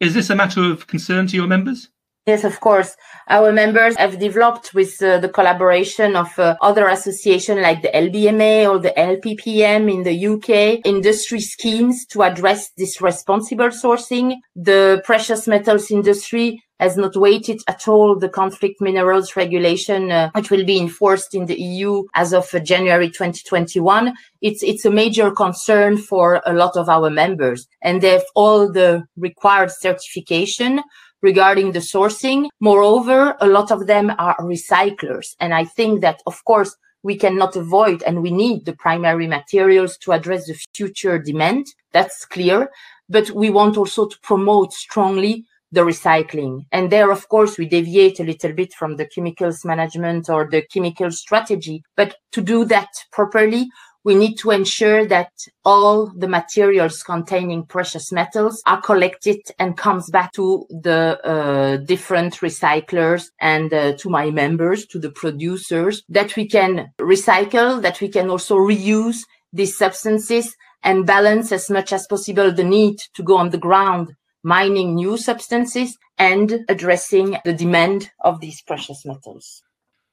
Is 0.00 0.12
this 0.12 0.28
a 0.28 0.36
matter 0.36 0.62
of 0.62 0.86
concern 0.86 1.26
to 1.28 1.36
your 1.36 1.46
members? 1.46 1.88
Yes, 2.26 2.44
of 2.44 2.60
course. 2.60 2.96
Our 3.28 3.52
members 3.52 3.96
have 3.96 4.18
developed 4.18 4.72
with 4.74 5.02
uh, 5.02 5.18
the 5.18 5.28
collaboration 5.28 6.16
of 6.16 6.38
uh, 6.38 6.56
other 6.62 6.88
associations 6.88 7.60
like 7.60 7.80
the 7.82 7.88
LBMA 7.88 8.68
or 8.70 8.78
the 8.78 8.94
LPPM 8.96 9.92
in 9.92 10.02
the 10.04 10.26
UK 10.32 10.80
industry 10.86 11.40
schemes 11.40 12.06
to 12.06 12.22
address 12.22 12.70
this 12.78 13.02
responsible 13.02 13.68
sourcing. 13.68 14.36
The 14.56 15.02
precious 15.04 15.46
metals 15.46 15.90
industry 15.90 16.63
has 16.80 16.96
not 16.96 17.16
waited 17.16 17.60
at 17.68 17.86
all 17.86 18.18
the 18.18 18.28
conflict 18.28 18.80
minerals 18.80 19.36
regulation, 19.36 20.10
uh, 20.10 20.30
which 20.34 20.50
will 20.50 20.64
be 20.64 20.78
enforced 20.78 21.34
in 21.34 21.46
the 21.46 21.60
EU 21.60 22.04
as 22.14 22.32
of 22.32 22.52
uh, 22.52 22.58
January 22.58 23.08
2021. 23.08 24.12
It's, 24.42 24.62
it's 24.62 24.84
a 24.84 24.90
major 24.90 25.30
concern 25.30 25.96
for 25.96 26.42
a 26.44 26.52
lot 26.52 26.76
of 26.76 26.88
our 26.88 27.10
members 27.10 27.66
and 27.82 28.00
they 28.00 28.10
have 28.10 28.24
all 28.34 28.70
the 28.70 29.04
required 29.16 29.70
certification 29.70 30.82
regarding 31.22 31.72
the 31.72 31.78
sourcing. 31.78 32.48
Moreover, 32.60 33.36
a 33.40 33.46
lot 33.46 33.70
of 33.70 33.86
them 33.86 34.12
are 34.18 34.36
recyclers. 34.38 35.34
And 35.40 35.54
I 35.54 35.64
think 35.64 36.02
that, 36.02 36.22
of 36.26 36.44
course, 36.44 36.76
we 37.02 37.16
cannot 37.16 37.56
avoid 37.56 38.02
and 38.02 38.22
we 38.22 38.30
need 38.30 38.64
the 38.64 38.74
primary 38.74 39.26
materials 39.26 39.96
to 39.98 40.12
address 40.12 40.46
the 40.46 40.58
future 40.74 41.18
demand. 41.18 41.66
That's 41.92 42.24
clear. 42.24 42.70
But 43.08 43.30
we 43.30 43.50
want 43.50 43.76
also 43.76 44.06
to 44.06 44.18
promote 44.20 44.72
strongly 44.72 45.44
the 45.74 45.82
recycling. 45.82 46.66
And 46.72 46.90
there, 46.90 47.10
of 47.10 47.28
course, 47.28 47.58
we 47.58 47.66
deviate 47.66 48.20
a 48.20 48.24
little 48.24 48.52
bit 48.52 48.72
from 48.72 48.96
the 48.96 49.06
chemicals 49.06 49.64
management 49.64 50.30
or 50.30 50.48
the 50.48 50.62
chemical 50.62 51.10
strategy. 51.10 51.82
But 51.96 52.16
to 52.32 52.40
do 52.40 52.64
that 52.66 52.88
properly, 53.12 53.68
we 54.04 54.14
need 54.14 54.34
to 54.36 54.50
ensure 54.50 55.06
that 55.06 55.30
all 55.64 56.12
the 56.14 56.28
materials 56.28 57.02
containing 57.02 57.64
precious 57.64 58.12
metals 58.12 58.62
are 58.66 58.80
collected 58.82 59.40
and 59.58 59.78
comes 59.78 60.10
back 60.10 60.32
to 60.34 60.66
the 60.68 61.18
uh, 61.24 61.76
different 61.78 62.34
recyclers 62.34 63.24
and 63.40 63.72
uh, 63.72 63.96
to 63.96 64.10
my 64.10 64.30
members, 64.30 64.86
to 64.86 64.98
the 64.98 65.10
producers, 65.10 66.02
that 66.10 66.36
we 66.36 66.46
can 66.46 66.92
recycle, 67.00 67.80
that 67.80 68.00
we 68.02 68.08
can 68.08 68.28
also 68.28 68.56
reuse 68.56 69.20
these 69.54 69.76
substances 69.76 70.54
and 70.82 71.06
balance 71.06 71.50
as 71.50 71.70
much 71.70 71.90
as 71.90 72.06
possible 72.06 72.52
the 72.52 72.62
need 72.62 72.98
to 73.14 73.22
go 73.22 73.38
on 73.38 73.48
the 73.48 73.58
ground 73.58 74.14
mining 74.44 74.94
new 74.94 75.16
substances 75.16 75.98
and 76.18 76.64
addressing 76.68 77.36
the 77.44 77.52
demand 77.52 78.10
of 78.20 78.40
these 78.40 78.62
precious 78.62 79.04
metals. 79.04 79.62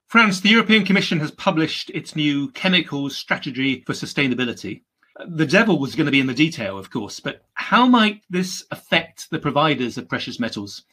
France, 0.07 0.41
the 0.41 0.50
European 0.50 0.83
Commission 0.83 1.19
has 1.19 1.31
published 1.31 1.89
its 1.91 2.15
new 2.15 2.50
chemicals 2.51 3.15
strategy 3.15 3.83
for 3.85 3.93
sustainability. 3.93 4.81
The 5.27 5.45
devil 5.45 5.77
was 5.77 5.95
going 5.95 6.05
to 6.05 6.11
be 6.11 6.19
in 6.19 6.27
the 6.27 6.33
detail, 6.33 6.77
of 6.77 6.89
course, 6.89 7.19
but 7.19 7.43
how 7.53 7.85
might 7.85 8.23
this 8.29 8.65
affect 8.71 9.29
the 9.29 9.39
providers 9.39 9.97
of 9.97 10.09
precious 10.09 10.39
metals? 10.39 10.83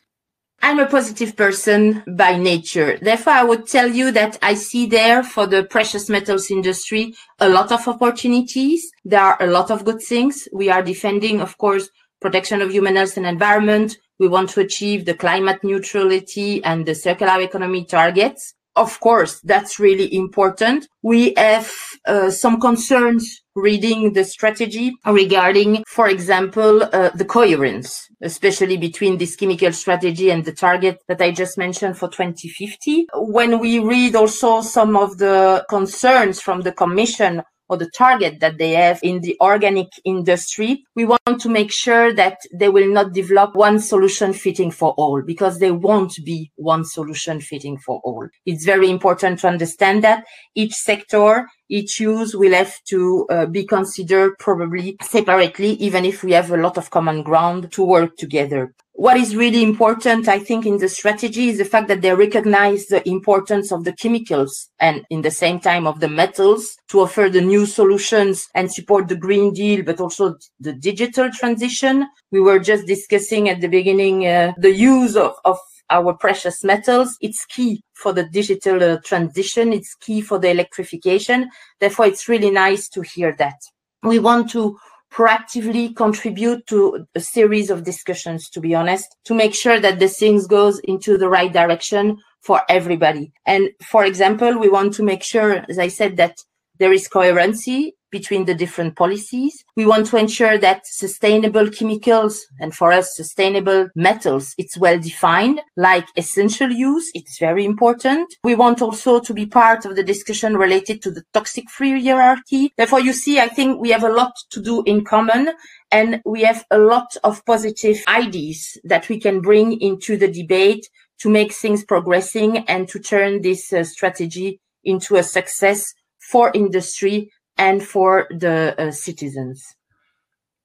I'm 0.61 0.81
a 0.81 0.87
positive 0.87 1.37
person 1.37 2.03
by 2.07 2.37
nature. 2.37 2.99
Therefore, 3.01 3.33
I 3.33 3.45
would 3.45 3.69
tell 3.69 3.89
you 3.89 4.11
that 4.13 4.39
I 4.43 4.55
see 4.55 4.87
there 4.87 5.23
for 5.23 5.47
the 5.47 5.65
precious 5.65 6.09
metals 6.09 6.51
industry 6.51 7.15
a 7.39 7.49
lot 7.49 7.71
of 7.71 7.87
opportunities. 7.87 8.91
There 9.05 9.21
are 9.21 9.41
a 9.41 9.47
lot 9.47 9.71
of 9.71 9.85
good 9.85 10.03
things. 10.03 10.49
We 10.53 10.69
are 10.69 10.83
defending, 10.83 11.41
of 11.41 11.57
course, 11.59 11.89
protection 12.21 12.61
of 12.63 12.71
human 12.71 12.97
health 12.97 13.17
and 13.17 13.27
environment. 13.27 13.97
We 14.19 14.29
want 14.29 14.51
to 14.51 14.61
achieve 14.61 15.05
the 15.05 15.15
climate 15.15 15.63
neutrality 15.63 16.63
and 16.65 16.85
the 16.85 16.95
circular 16.95 17.41
economy 17.41 17.85
targets 17.85 18.55
of 18.79 19.01
course, 19.01 19.41
that's 19.41 19.81
really 19.81 20.15
important. 20.15 20.87
We 21.03 21.35
have 21.37 21.71
uh, 22.07 22.31
some 22.31 22.61
concerns 22.61 23.43
reading 23.57 24.13
the 24.13 24.25
strategy 24.25 24.95
regarding, 25.05 25.83
for 25.89 26.09
example, 26.09 26.85
uh, 26.85 27.11
the 27.11 27.25
coherence, 27.25 28.09
especially 28.23 28.77
between 28.77 29.19
this 29.19 29.35
chemical 29.35 29.73
strategy 29.73 30.31
and 30.31 30.45
the 30.45 30.53
target 30.53 31.03
that 31.09 31.21
I 31.21 31.33
just 31.33 31.59
mentioned 31.59 31.99
for 31.99 32.09
2050. 32.09 33.09
When 33.15 33.59
we 33.59 33.81
read 33.81 34.15
also 34.15 34.61
some 34.61 34.97
of 34.97 35.19
the 35.19 35.67
concerns 35.69 36.41
from 36.41 36.61
the 36.61 36.73
Commission 36.73 37.43
or 37.69 37.77
the 37.77 37.91
target 37.91 38.41
that 38.41 38.59
they 38.59 38.73
have 38.73 38.99
in 39.03 39.21
the 39.21 39.37
organic 39.41 39.89
industry, 40.05 40.85
we 40.95 41.05
want 41.05 41.41
to 41.41 41.49
make 41.49 41.71
sure 41.73 42.13
that 42.15 42.39
they 42.53 42.69
will 42.69 42.91
not 42.91 43.13
develop 43.13 43.55
one 43.55 43.79
solution 43.79 44.33
fitting 44.33 44.71
for 44.71 44.93
all 44.97 45.23
because 45.23 45.59
there 45.59 45.75
won't 45.75 46.15
be 46.25 46.51
one 46.57 46.85
solution 46.85 47.41
fitting 47.41 47.79
for 47.79 48.01
all. 48.05 48.29
It's 48.47 48.65
very 48.65 48.91
important 48.91 49.41
to 49.41 49.49
understand 49.49 50.03
that 50.05 50.25
each 50.55 50.75
sector, 50.75 51.49
each 51.69 52.01
use 52.01 52.35
will 52.35 52.53
have 52.53 52.83
to 52.85 53.27
uh, 53.31 53.47
be 53.47 53.65
considered 53.65 54.39
probably 54.39 54.97
separately, 55.03 55.73
even 55.73 56.05
if 56.05 56.23
we 56.23 56.33
have 56.33 56.51
a 56.51 56.57
lot 56.57 56.79
of 56.79 56.91
common 56.91 57.23
ground 57.23 57.71
to 57.73 57.85
work 57.85 58.17
together 58.17 58.75
what 58.99 59.17
is 59.17 59.37
really 59.37 59.63
important, 59.63 60.27
I 60.27 60.41
think, 60.41 60.67
in 60.67 60.79
the 60.79 60.89
strategy 60.89 61.51
is 61.51 61.59
the 61.59 61.65
fact 61.65 61.87
that 61.87 62.03
they 62.03 62.13
recognize 62.13 62.87
the 62.87 63.09
importance 63.09 63.71
of 63.71 63.85
the 63.85 63.93
chemicals 63.93 64.71
and 64.81 65.07
in 65.09 65.23
the 65.23 65.31
same 65.31 65.61
time 65.61 65.87
of 65.87 66.01
the 66.01 66.09
metals 66.09 66.77
to 66.89 67.03
offer 67.03 67.29
the 67.29 67.41
new 67.41 67.65
solutions 67.65 68.49
and 68.57 68.73
support 68.73 69.07
the 69.07 69.15
Green 69.15 69.53
Deal, 69.53 69.85
but 69.85 70.01
also 70.01 70.37
the 70.59 70.73
digital 70.73 71.31
transition. 71.31 72.09
We 72.33 72.41
were 72.41 72.59
just 72.59 72.89
discussing 72.89 73.49
at 73.49 73.61
the 73.61 73.69
beginning 73.69 74.27
uh, 74.27 74.55
the 74.59 74.75
use 74.75 75.15
of, 75.15 75.37
of 75.45 75.59
our 75.91 76.15
precious 76.15 76.65
metals. 76.65 77.17
It's 77.21 77.45
key 77.47 77.83
for 77.95 78.13
the 78.13 78.25
digital 78.25 78.83
uh, 78.83 78.99
transition. 79.05 79.73
It's 79.73 79.95
key 79.95 80.21
for 80.21 80.39
the 80.39 80.51
electrification. 80.51 81.51
Therefore, 81.81 82.07
it's 82.07 82.29
really 82.29 82.51
nice 82.51 82.89
to 82.91 83.03
hear 83.03 83.35
that. 83.39 83.57
We 84.03 84.19
want 84.19 84.51
to 84.51 84.79
proactively 85.13 85.97
contribute 85.97 86.67
to 86.67 87.07
a 87.15 87.21
series 87.21 87.71
of 87.71 87.85
discussions, 87.85 88.49
to 88.51 88.61
be 88.61 88.75
honest, 88.75 89.17
to 89.25 89.35
make 89.35 89.55
sure 89.55 89.81
that 89.81 89.99
the 89.99 90.09
things 90.09 90.47
goes 90.47 90.79
into 90.81 91.17
the 91.17 91.29
right 91.29 91.53
direction 91.53 92.19
for 92.43 92.63
everybody. 92.69 93.33
And 93.47 93.71
for 93.83 94.05
example, 94.05 94.59
we 94.59 94.69
want 94.69 94.95
to 94.95 95.03
make 95.03 95.23
sure, 95.23 95.65
as 95.69 95.79
I 95.79 95.89
said, 95.89 96.17
that 96.19 96.37
there 96.79 96.93
is 96.93 97.09
coherency 97.09 97.95
between 98.11 98.45
the 98.45 98.55
different 98.55 98.97
policies. 98.97 99.65
We 99.77 99.87
want 99.87 100.07
to 100.07 100.17
ensure 100.17 100.59
that 100.59 100.87
sustainable 100.87 101.69
chemicals 101.71 102.47
and 102.61 102.75
for 102.75 102.93
us 102.93 103.17
sustainable 103.17 103.89
metals, 103.95 104.55
it's 104.59 104.79
well 104.79 104.99
defined, 104.99 105.61
like 105.77 106.07
essential 106.17 106.71
use. 106.71 107.11
It's 107.15 107.39
very 107.39 107.65
important. 107.65 108.35
We 108.45 108.55
want 108.55 108.83
also 108.83 109.21
to 109.21 109.35
be 109.35 109.47
part 109.47 109.85
of 109.85 109.97
the 109.97 110.03
discussion 110.03 110.57
related 110.57 111.03
to 111.03 111.11
the 111.11 111.23
toxic 111.33 111.71
free 111.71 112.03
hierarchy. 112.03 112.73
Therefore, 112.77 113.01
you 113.01 113.13
see, 113.13 113.41
I 113.41 113.49
think 113.49 113.81
we 113.81 113.91
have 113.91 114.05
a 114.05 114.13
lot 114.13 114.33
to 114.51 114.63
do 114.63 114.83
in 114.85 115.05
common 115.05 115.51
and 115.91 116.21
we 116.25 116.43
have 116.43 116.65
a 116.71 116.79
lot 116.79 117.17
of 117.25 117.45
positive 117.47 117.99
ideas 118.09 118.79
that 118.85 119.09
we 119.09 119.19
can 119.19 119.41
bring 119.41 119.81
into 119.81 120.17
the 120.17 120.31
debate 120.31 120.89
to 121.21 121.29
make 121.29 121.53
things 121.53 121.85
progressing 121.85 122.59
and 122.69 122.89
to 122.89 122.99
turn 122.99 123.43
this 123.43 123.73
uh, 123.73 123.83
strategy 123.83 124.61
into 124.85 125.17
a 125.17 125.23
success 125.23 125.95
for 126.31 126.51
industry 126.55 127.31
and 127.59 127.83
for 127.83 128.27
the 128.31 128.75
uh, 128.81 128.91
citizens. 128.91 129.75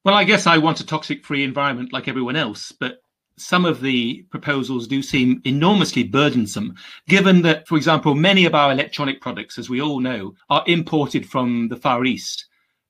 Well, 0.05 0.15
I 0.15 0.23
guess 0.23 0.47
I 0.47 0.57
want 0.57 0.79
a 0.79 0.85
toxic 0.85 1.25
free 1.25 1.43
environment 1.43 1.93
like 1.93 2.07
everyone 2.07 2.35
else, 2.35 2.71
but 2.71 2.97
some 3.37 3.65
of 3.65 3.81
the 3.81 4.23
proposals 4.29 4.87
do 4.87 5.01
seem 5.01 5.41
enormously 5.43 6.03
burdensome, 6.03 6.75
given 7.07 7.41
that, 7.41 7.67
for 7.67 7.77
example, 7.77 8.13
many 8.13 8.45
of 8.45 8.53
our 8.53 8.71
electronic 8.71 9.21
products, 9.21 9.57
as 9.57 9.69
we 9.69 9.81
all 9.81 9.99
know, 9.99 10.35
are 10.49 10.63
imported 10.67 11.27
from 11.27 11.69
the 11.69 11.77
Far 11.77 12.05
East. 12.05 12.45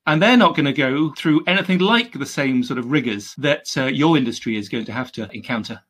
And 0.06 0.22
they're 0.22 0.36
not 0.36 0.56
going 0.56 0.66
to 0.66 0.74
go 0.74 1.14
through 1.14 1.46
anything 1.48 1.80
like 1.80 2.12
the 2.12 2.26
same 2.26 2.62
sort 2.62 2.78
of 2.78 2.92
rigors 2.92 3.34
that 3.38 3.68
uh, 3.78 3.86
your 3.86 4.18
industry 4.18 4.58
is 4.58 4.68
going 4.68 4.86
to 4.86 4.92
have 4.92 5.14
to 5.14 5.30
encounter. 5.32 5.82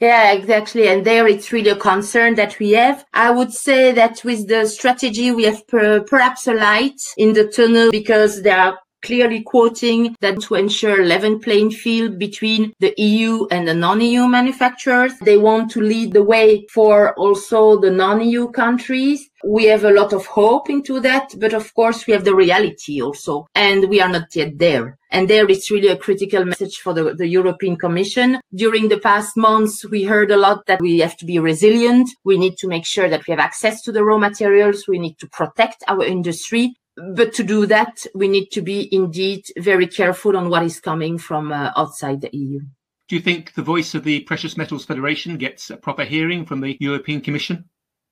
Yeah, 0.00 0.32
exactly. 0.32 0.88
And 0.88 1.04
there 1.04 1.28
it's 1.28 1.52
really 1.52 1.70
a 1.70 1.76
concern 1.76 2.34
that 2.36 2.58
we 2.58 2.70
have. 2.70 3.04
I 3.12 3.30
would 3.30 3.52
say 3.52 3.92
that 3.92 4.24
with 4.24 4.48
the 4.48 4.66
strategy, 4.66 5.30
we 5.30 5.44
have 5.44 5.66
per, 5.68 6.00
perhaps 6.00 6.46
a 6.46 6.54
light 6.54 7.00
in 7.18 7.34
the 7.34 7.46
tunnel 7.48 7.90
because 7.90 8.42
there 8.42 8.58
are 8.58 8.78
clearly 9.02 9.42
quoting 9.42 10.16
that 10.20 10.40
to 10.42 10.54
ensure 10.54 11.04
level 11.04 11.38
playing 11.38 11.70
field 11.70 12.18
between 12.18 12.72
the 12.80 12.94
EU 12.98 13.46
and 13.50 13.66
the 13.66 13.74
non-EU 13.74 14.26
manufacturers. 14.26 15.12
They 15.22 15.38
want 15.38 15.70
to 15.72 15.80
lead 15.80 16.12
the 16.12 16.24
way 16.24 16.66
for 16.70 17.14
also 17.14 17.80
the 17.80 17.90
non-EU 17.90 18.50
countries. 18.50 19.28
We 19.44 19.64
have 19.66 19.84
a 19.84 19.92
lot 19.92 20.12
of 20.12 20.26
hope 20.26 20.68
into 20.68 21.00
that, 21.00 21.34
but 21.38 21.54
of 21.54 21.72
course 21.74 22.06
we 22.06 22.12
have 22.12 22.24
the 22.24 22.34
reality 22.34 23.00
also, 23.00 23.46
and 23.54 23.88
we 23.88 24.00
are 24.00 24.08
not 24.08 24.34
yet 24.34 24.58
there. 24.58 24.98
And 25.12 25.28
there 25.28 25.48
is 25.48 25.70
really 25.70 25.88
a 25.88 25.96
critical 25.96 26.44
message 26.44 26.78
for 26.78 26.94
the, 26.94 27.14
the, 27.14 27.26
European 27.26 27.76
Commission. 27.76 28.40
During 28.54 28.88
the 28.88 28.98
past 28.98 29.36
months, 29.36 29.84
we 29.84 30.04
heard 30.04 30.30
a 30.30 30.36
lot 30.36 30.66
that 30.66 30.80
we 30.80 30.98
have 31.00 31.16
to 31.16 31.24
be 31.24 31.38
resilient. 31.40 32.10
We 32.24 32.38
need 32.38 32.56
to 32.58 32.68
make 32.68 32.86
sure 32.86 33.08
that 33.08 33.26
we 33.26 33.32
have 33.32 33.40
access 33.40 33.82
to 33.82 33.92
the 33.92 34.04
raw 34.04 34.18
materials. 34.18 34.86
We 34.86 35.00
need 35.00 35.18
to 35.18 35.28
protect 35.28 35.82
our 35.88 36.04
industry. 36.04 36.76
But 37.14 37.32
to 37.34 37.42
do 37.42 37.66
that, 37.66 38.06
we 38.14 38.28
need 38.28 38.50
to 38.52 38.62
be 38.62 38.88
indeed 38.94 39.44
very 39.56 39.86
careful 39.86 40.36
on 40.36 40.50
what 40.50 40.62
is 40.62 40.80
coming 40.80 41.18
from 41.18 41.52
uh, 41.52 41.70
outside 41.76 42.20
the 42.20 42.30
EU. 42.32 42.60
Do 43.08 43.16
you 43.16 43.22
think 43.22 43.54
the 43.54 43.62
voice 43.62 43.94
of 43.94 44.04
the 44.04 44.20
Precious 44.20 44.56
Metals 44.56 44.84
Federation 44.84 45.36
gets 45.36 45.70
a 45.70 45.76
proper 45.76 46.04
hearing 46.04 46.46
from 46.46 46.60
the 46.60 46.76
European 46.78 47.20
Commission? 47.20 47.64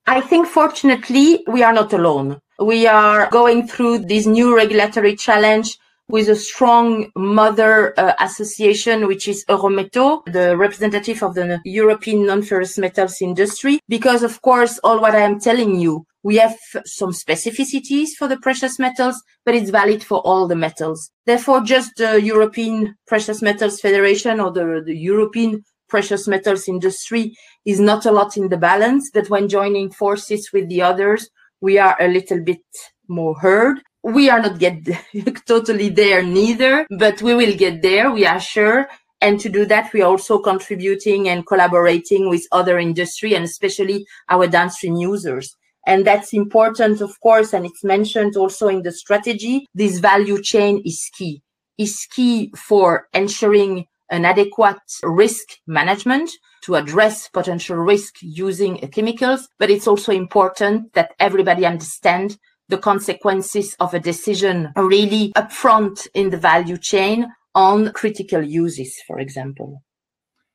I 0.07 0.21
think 0.21 0.49
fortunately 0.49 1.45
we 1.47 1.63
are 1.63 1.73
not 1.73 1.93
alone. 1.93 2.41
We 2.59 2.87
are 2.87 3.29
going 3.31 3.69
through 3.69 4.07
this 4.07 4.27
new 4.27 4.57
regulatory 4.57 5.15
challenge 5.15 5.79
with 6.09 6.29
a 6.29 6.35
strong 6.35 7.11
mother 7.15 7.93
uh, 7.99 8.15
association, 8.21 9.07
which 9.07 9.29
is 9.29 9.45
Eurometaux, 9.49 10.25
the 10.33 10.57
representative 10.57 11.23
of 11.23 11.35
the 11.35 11.61
European 11.65 12.27
non-ferrous 12.27 12.79
metals 12.79 13.21
industry. 13.21 13.81
Because 13.89 14.23
of 14.23 14.41
course, 14.41 14.79
all 14.83 15.01
what 15.01 15.15
I 15.15 15.21
am 15.21 15.39
telling 15.39 15.79
you, 15.79 16.07
we 16.29 16.37
have 16.37 16.59
some 16.85 17.13
specificities 17.13 18.11
for 18.19 18.29
the 18.29 18.37
precious 18.37 18.79
metals, 18.79 19.17
but 19.47 19.55
it's 19.55 19.71
valid 19.71 20.05
for 20.05 20.19
all 20.27 20.47
the 20.47 20.55
metals. 20.55 21.11
Therefore, 21.25 21.63
just 21.63 21.97
the 21.97 22.21
European 22.23 22.97
Precious 23.07 23.41
Metals 23.41 23.81
Federation 23.81 24.39
or 24.39 24.53
the, 24.53 24.83
the 24.85 24.95
European 24.95 25.65
precious 25.89 26.29
metals 26.29 26.69
industry 26.69 27.35
is 27.65 27.81
not 27.81 28.05
a 28.05 28.13
lot 28.13 28.37
in 28.37 28.51
the 28.51 28.59
balance, 28.59 29.11
but 29.15 29.31
when 29.31 29.49
joining 29.49 29.91
forces 29.91 30.51
with 30.53 30.69
the 30.69 30.83
others, 30.83 31.31
we 31.63 31.79
are 31.79 31.97
a 31.99 32.09
little 32.09 32.45
bit 32.45 32.67
more 33.09 33.35
heard. 33.41 33.79
We 34.03 34.29
are 34.29 34.43
not 34.43 34.61
yet 34.61 34.81
totally 35.47 35.89
there 35.89 36.23
neither, 36.23 36.87
but 36.91 37.23
we 37.23 37.33
will 37.37 37.57
get 37.57 37.81
there, 37.81 38.11
we 38.11 38.27
are 38.27 38.39
sure. 38.39 38.87
And 39.23 39.41
to 39.41 39.49
do 39.49 39.65
that, 39.65 39.95
we 39.95 40.03
are 40.03 40.11
also 40.11 40.41
contributing 40.41 41.27
and 41.31 41.47
collaborating 41.47 42.29
with 42.29 42.47
other 42.53 42.79
industry 42.79 43.35
and 43.35 43.47
especially 43.47 44.05
our 44.29 44.47
downstream 44.47 44.97
users. 44.97 45.57
And 45.89 46.07
that's 46.07 46.35
important, 46.35 47.01
of 47.01 47.19
course, 47.21 47.55
and 47.55 47.65
it's 47.65 47.83
mentioned 47.83 48.37
also 48.37 48.69
in 48.69 48.83
the 48.83 48.93
strategy. 48.93 49.67
This 49.75 50.01
value 50.01 50.43
chain 50.43 50.83
is 50.85 51.09
key, 51.17 51.41
is 51.79 52.07
key 52.15 52.53
for 52.55 53.09
ensuring 53.15 53.87
an 54.11 54.27
adequate 54.27 54.77
risk 55.03 55.47
management 55.67 56.31
to 56.65 56.75
address 56.75 57.29
potential 57.29 57.77
risk 57.77 58.17
using 58.21 58.77
chemicals, 58.91 59.49
but 59.59 59.71
it's 59.71 59.87
also 59.87 60.13
important 60.13 60.93
that 60.93 61.13
everybody 61.19 61.65
understand 61.65 62.37
the 62.69 62.77
consequences 62.77 63.75
of 63.81 63.95
a 63.95 64.01
decision 64.01 64.71
really 64.77 65.33
upfront 65.37 66.07
in 66.13 66.29
the 66.29 66.37
value 66.37 66.77
chain 66.77 67.27
on 67.55 67.93
critical 67.93 68.43
uses, 68.43 68.95
for 69.07 69.19
example. 69.19 69.83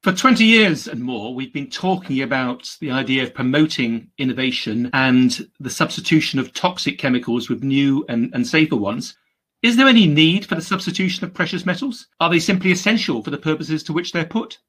For 0.03 0.11
20 0.11 0.43
years 0.43 0.85
and 0.85 1.01
more, 1.01 1.33
we've 1.33 1.53
been 1.53 1.69
talking 1.69 2.21
about 2.21 2.75
the 2.81 2.91
idea 2.91 3.23
of 3.23 3.33
promoting 3.33 4.09
innovation 4.17 4.89
and 4.91 5.47
the 5.61 5.69
substitution 5.69 6.39
of 6.39 6.51
toxic 6.51 6.97
chemicals 6.99 7.47
with 7.47 7.63
new 7.63 8.03
and, 8.09 8.29
and 8.33 8.45
safer 8.45 8.75
ones. 8.75 9.15
Is 9.61 9.77
there 9.77 9.87
any 9.87 10.05
need 10.05 10.45
for 10.45 10.55
the 10.55 10.61
substitution 10.61 11.23
of 11.23 11.33
precious 11.33 11.65
metals? 11.65 12.07
Are 12.19 12.29
they 12.29 12.39
simply 12.39 12.73
essential 12.73 13.23
for 13.23 13.29
the 13.29 13.37
purposes 13.37 13.81
to 13.83 13.93
which 13.93 14.11
they're 14.11 14.25
put? 14.25 14.59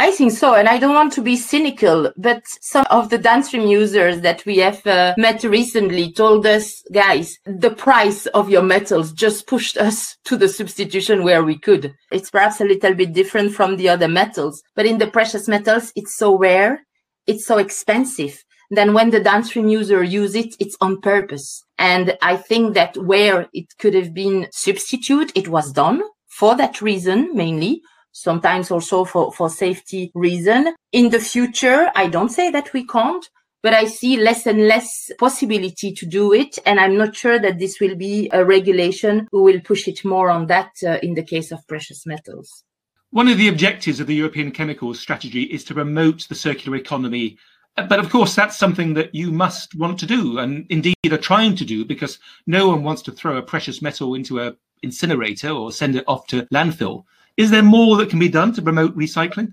I 0.00 0.12
think 0.12 0.32
so. 0.32 0.54
And 0.54 0.66
I 0.66 0.78
don't 0.78 0.94
want 0.94 1.12
to 1.12 1.20
be 1.20 1.36
cynical, 1.36 2.10
but 2.16 2.42
some 2.46 2.86
of 2.88 3.10
the 3.10 3.18
downstream 3.18 3.66
users 3.68 4.22
that 4.22 4.46
we 4.46 4.56
have 4.56 4.86
uh, 4.86 5.14
met 5.18 5.44
recently 5.44 6.10
told 6.10 6.46
us, 6.46 6.82
guys, 6.90 7.36
the 7.44 7.70
price 7.70 8.24
of 8.28 8.48
your 8.48 8.62
metals 8.62 9.12
just 9.12 9.46
pushed 9.46 9.76
us 9.76 10.16
to 10.24 10.38
the 10.38 10.48
substitution 10.48 11.22
where 11.22 11.44
we 11.44 11.58
could. 11.58 11.94
It's 12.10 12.30
perhaps 12.30 12.62
a 12.62 12.64
little 12.64 12.94
bit 12.94 13.12
different 13.12 13.52
from 13.52 13.76
the 13.76 13.90
other 13.90 14.08
metals, 14.08 14.62
but 14.74 14.86
in 14.86 14.96
the 14.96 15.06
precious 15.06 15.46
metals, 15.46 15.92
it's 15.94 16.16
so 16.16 16.38
rare. 16.38 16.80
It's 17.26 17.44
so 17.44 17.58
expensive 17.58 18.42
then 18.70 18.94
when 18.94 19.10
the 19.10 19.20
downstream 19.20 19.68
user 19.68 20.02
use 20.02 20.36
it, 20.36 20.54
it's 20.60 20.76
on 20.80 21.00
purpose. 21.00 21.64
And 21.76 22.16
I 22.22 22.36
think 22.36 22.74
that 22.74 22.96
where 22.96 23.48
it 23.52 23.66
could 23.80 23.94
have 23.94 24.14
been 24.14 24.46
substitute, 24.52 25.32
it 25.34 25.48
was 25.48 25.72
done 25.72 26.02
for 26.28 26.54
that 26.56 26.80
reason 26.80 27.34
mainly. 27.34 27.82
Sometimes 28.12 28.70
also 28.70 29.04
for, 29.04 29.32
for 29.32 29.48
safety 29.48 30.10
reason. 30.14 30.74
In 30.92 31.10
the 31.10 31.20
future, 31.20 31.90
I 31.94 32.08
don't 32.08 32.30
say 32.30 32.50
that 32.50 32.72
we 32.72 32.86
can't, 32.86 33.28
but 33.62 33.74
I 33.74 33.84
see 33.84 34.16
less 34.16 34.46
and 34.46 34.66
less 34.66 35.10
possibility 35.18 35.92
to 35.92 36.06
do 36.06 36.32
it. 36.32 36.58
And 36.66 36.80
I'm 36.80 36.96
not 36.96 37.14
sure 37.14 37.38
that 37.38 37.58
this 37.58 37.80
will 37.80 37.96
be 37.96 38.28
a 38.32 38.44
regulation 38.44 39.28
who 39.30 39.42
will 39.42 39.60
push 39.60 39.86
it 39.86 40.04
more 40.04 40.30
on 40.30 40.46
that 40.46 40.72
uh, 40.84 40.98
in 41.02 41.14
the 41.14 41.22
case 41.22 41.52
of 41.52 41.66
precious 41.68 42.06
metals. 42.06 42.64
One 43.10 43.28
of 43.28 43.38
the 43.38 43.48
objectives 43.48 44.00
of 44.00 44.06
the 44.06 44.14
European 44.14 44.52
Chemicals 44.52 45.00
Strategy 45.00 45.42
is 45.42 45.64
to 45.64 45.74
promote 45.74 46.28
the 46.28 46.34
circular 46.34 46.76
economy 46.76 47.38
but 47.76 47.98
of 47.98 48.10
course, 48.10 48.34
that's 48.34 48.58
something 48.58 48.94
that 48.94 49.14
you 49.14 49.30
must 49.30 49.74
want 49.74 49.98
to 50.00 50.06
do, 50.06 50.38
and 50.38 50.66
indeed 50.68 50.96
are 51.10 51.18
trying 51.18 51.56
to 51.56 51.64
do, 51.64 51.84
because 51.84 52.18
no 52.46 52.68
one 52.68 52.82
wants 52.82 53.02
to 53.02 53.12
throw 53.12 53.36
a 53.36 53.42
precious 53.42 53.80
metal 53.80 54.14
into 54.14 54.40
a 54.40 54.54
incinerator 54.82 55.50
or 55.50 55.72
send 55.72 55.96
it 55.96 56.04
off 56.06 56.26
to 56.28 56.46
landfill. 56.52 57.04
Is 57.40 57.50
there 57.50 57.62
more 57.62 57.96
that 57.96 58.10
can 58.10 58.18
be 58.18 58.28
done 58.28 58.52
to 58.52 58.60
promote 58.60 58.94
recycling? 58.94 59.52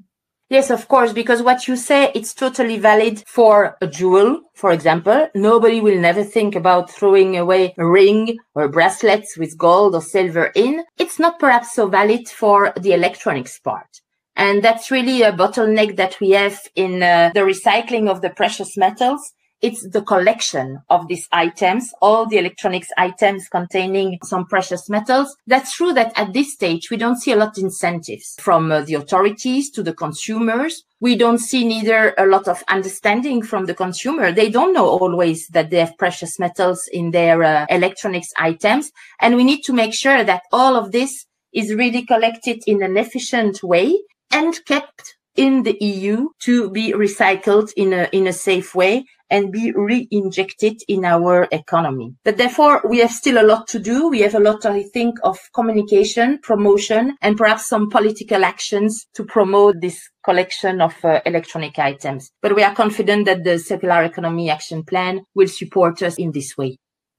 Yes, 0.50 0.70
of 0.70 0.90
course, 0.90 1.14
because 1.14 1.42
what 1.42 1.70
you 1.70 1.78
say, 1.78 2.12
it's 2.14 2.34
totally 2.34 2.78
valid 2.78 3.24
for 3.26 3.78
a 3.80 3.88
jewel, 3.88 4.42
for 4.56 4.74
example. 4.74 5.30
Nobody 5.34 5.80
will 5.80 5.98
never 5.98 6.22
think 6.26 6.54
about 6.54 6.92
throwing 6.92 7.38
away 7.38 7.74
a 7.78 7.88
ring 7.88 8.38
or 8.56 8.68
bracelets 8.68 9.38
with 9.38 9.58
gold 9.58 9.96
or 9.96 10.02
silver 10.02 10.52
in. 10.54 10.84
It's 10.98 11.18
not 11.18 11.40
perhaps 11.40 11.76
so 11.76 11.88
valid 11.88 12.28
for 12.28 12.74
the 12.78 12.92
electronics 12.92 13.58
part. 13.58 14.02
And 14.36 14.62
that's 14.62 14.92
really 14.92 15.22
a 15.22 15.32
bottleneck 15.32 15.96
that 15.96 16.20
we 16.20 16.32
have 16.32 16.60
in 16.76 17.02
uh, 17.02 17.32
the 17.34 17.40
recycling 17.54 18.10
of 18.10 18.22
the 18.22 18.32
precious 18.32 18.76
metals. 18.76 19.32
It's 19.62 19.88
the 19.90 20.04
collection 20.04 20.82
of 20.90 21.08
these 21.08 21.28
items, 21.32 21.92
all 22.00 22.28
the 22.28 22.38
electronics 22.38 22.90
items 22.96 23.48
containing 23.50 24.20
some 24.24 24.46
precious 24.46 24.88
metals. 24.88 25.36
That's 25.48 25.76
true 25.76 25.94
that 25.94 26.14
at 26.16 26.34
this 26.34 26.54
stage, 26.54 26.92
we 26.92 26.98
don't 26.98 27.20
see 27.20 27.32
a 27.32 27.36
lot 27.36 27.58
of 27.58 27.64
incentives 27.64 28.36
from 28.40 28.72
uh, 28.72 28.82
the 28.82 28.94
authorities 28.94 29.72
to 29.72 29.82
the 29.82 29.96
consumers. 29.96 30.84
We 31.00 31.16
don't 31.16 31.40
see 31.40 31.66
neither 31.66 32.14
a 32.20 32.28
lot 32.28 32.48
of 32.48 32.64
understanding 32.68 33.42
from 33.42 33.66
the 33.66 33.74
consumer. 33.74 34.32
They 34.32 34.50
don't 34.52 34.74
know 34.74 34.88
always 34.88 35.48
that 35.48 35.72
they 35.72 35.80
have 35.80 35.98
precious 35.98 36.38
metals 36.38 36.88
in 36.94 37.10
their 37.10 37.42
uh, 37.42 37.66
electronics 37.70 38.32
items. 38.38 38.92
And 39.20 39.36
we 39.36 39.44
need 39.44 39.64
to 39.64 39.74
make 39.74 39.94
sure 39.94 40.24
that 40.24 40.44
all 40.52 40.76
of 40.76 40.92
this 40.92 41.26
is 41.52 41.74
really 41.74 42.06
collected 42.06 42.62
in 42.68 42.84
an 42.84 42.96
efficient 42.96 43.64
way 43.64 43.98
and 44.32 44.54
kept 44.66 45.17
in 45.38 45.64
the 45.64 45.78
EU 45.80 46.30
to 46.40 46.70
be 46.72 46.94
recycled 46.94 47.72
in 47.78 47.94
a, 47.94 48.10
in 48.12 48.28
a 48.28 48.34
safe 48.34 48.76
way 48.76 49.06
and 49.30 49.52
be 49.52 49.72
re-injected 49.76 50.82
in 50.88 51.06
our 51.06 51.48
economy. 51.52 52.16
But 52.24 52.38
therefore, 52.38 52.82
we 52.88 53.00
have 53.00 53.12
still 53.12 53.42
a 53.42 53.46
lot 53.46 53.68
to 53.68 53.80
do. 53.80 54.10
We 54.10 54.22
have 54.22 54.36
a 54.36 54.40
lot, 54.40 54.66
I 54.66 54.84
think, 54.84 55.16
of 55.24 55.38
communication, 55.54 56.40
promotion, 56.42 57.16
and 57.22 57.38
perhaps 57.38 57.68
some 57.68 57.90
political 57.90 58.46
actions 58.46 59.06
to 59.16 59.26
promote 59.26 59.82
this 59.82 60.00
collection 60.24 60.82
of 60.82 60.94
uh, 61.04 61.22
electronic 61.26 61.78
items. 61.80 62.32
But 62.42 62.56
we 62.56 62.64
are 62.64 62.74
confident 62.74 63.26
that 63.26 63.44
the 63.44 63.60
Circular 63.60 64.04
Economy 64.04 64.50
Action 64.50 64.84
Plan 64.84 65.22
will 65.36 65.48
support 65.48 66.02
us 66.04 66.16
in 66.16 66.32
this 66.32 66.58
way. 66.58 66.78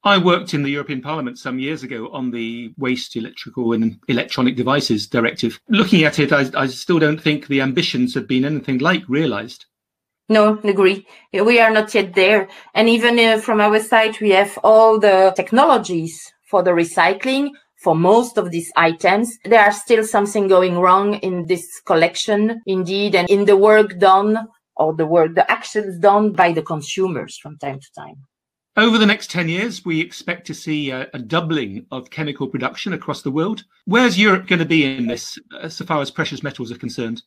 I 0.08 0.16
worked 0.16 0.54
in 0.54 0.62
the 0.62 0.70
European 0.70 1.02
Parliament 1.02 1.38
some 1.38 1.58
years 1.58 1.82
ago 1.82 2.08
on 2.12 2.30
the 2.30 2.72
Waste 2.78 3.14
Electrical 3.14 3.74
and 3.74 4.00
Electronic 4.08 4.56
Devices 4.56 5.06
Directive. 5.06 5.60
Looking 5.68 6.04
at 6.04 6.18
it, 6.18 6.32
I, 6.32 6.48
I 6.54 6.66
still 6.68 6.98
don't 6.98 7.20
think 7.20 7.46
the 7.46 7.60
ambitions 7.60 8.14
have 8.14 8.26
been 8.26 8.46
anything 8.46 8.78
like 8.78 9.02
realised. 9.06 9.66
No, 10.30 10.58
agree. 10.64 11.06
We 11.34 11.60
are 11.60 11.70
not 11.70 11.94
yet 11.94 12.14
there. 12.14 12.48
And 12.72 12.88
even 12.88 13.18
uh, 13.18 13.36
from 13.38 13.60
our 13.60 13.78
side, 13.80 14.18
we 14.18 14.30
have 14.30 14.58
all 14.64 14.98
the 14.98 15.34
technologies 15.36 16.32
for 16.46 16.62
the 16.62 16.70
recycling 16.70 17.50
for 17.76 17.94
most 17.94 18.38
of 18.38 18.50
these 18.50 18.72
items. 18.76 19.36
There 19.44 19.60
are 19.60 19.72
still 19.72 20.04
something 20.04 20.48
going 20.48 20.78
wrong 20.78 21.16
in 21.16 21.48
this 21.48 21.82
collection, 21.84 22.62
indeed, 22.64 23.14
and 23.14 23.28
in 23.28 23.44
the 23.44 23.58
work 23.58 23.98
done 23.98 24.38
or 24.74 24.94
the 24.94 25.06
work, 25.06 25.34
the 25.34 25.50
actions 25.50 25.98
done 25.98 26.32
by 26.32 26.52
the 26.52 26.62
consumers 26.62 27.36
from 27.36 27.58
time 27.58 27.80
to 27.80 27.88
time. 27.94 28.24
Over 28.78 28.96
the 28.96 29.06
next 29.06 29.32
10 29.32 29.48
years, 29.48 29.84
we 29.84 30.00
expect 30.00 30.46
to 30.46 30.54
see 30.54 30.90
a, 30.90 31.08
a, 31.12 31.18
doubling 31.18 31.86
of 31.90 32.10
chemical 32.10 32.46
production 32.46 32.92
across 32.92 33.22
the 33.22 33.30
world. 33.32 33.64
Where's 33.86 34.16
Europe 34.16 34.46
going 34.46 34.60
to 34.60 34.64
be 34.64 34.84
in 34.84 35.08
this, 35.08 35.36
uh, 35.60 35.68
so 35.68 35.84
far 35.84 36.00
as 36.00 36.12
precious 36.12 36.44
metals 36.44 36.70
are 36.70 36.78
concerned? 36.78 37.22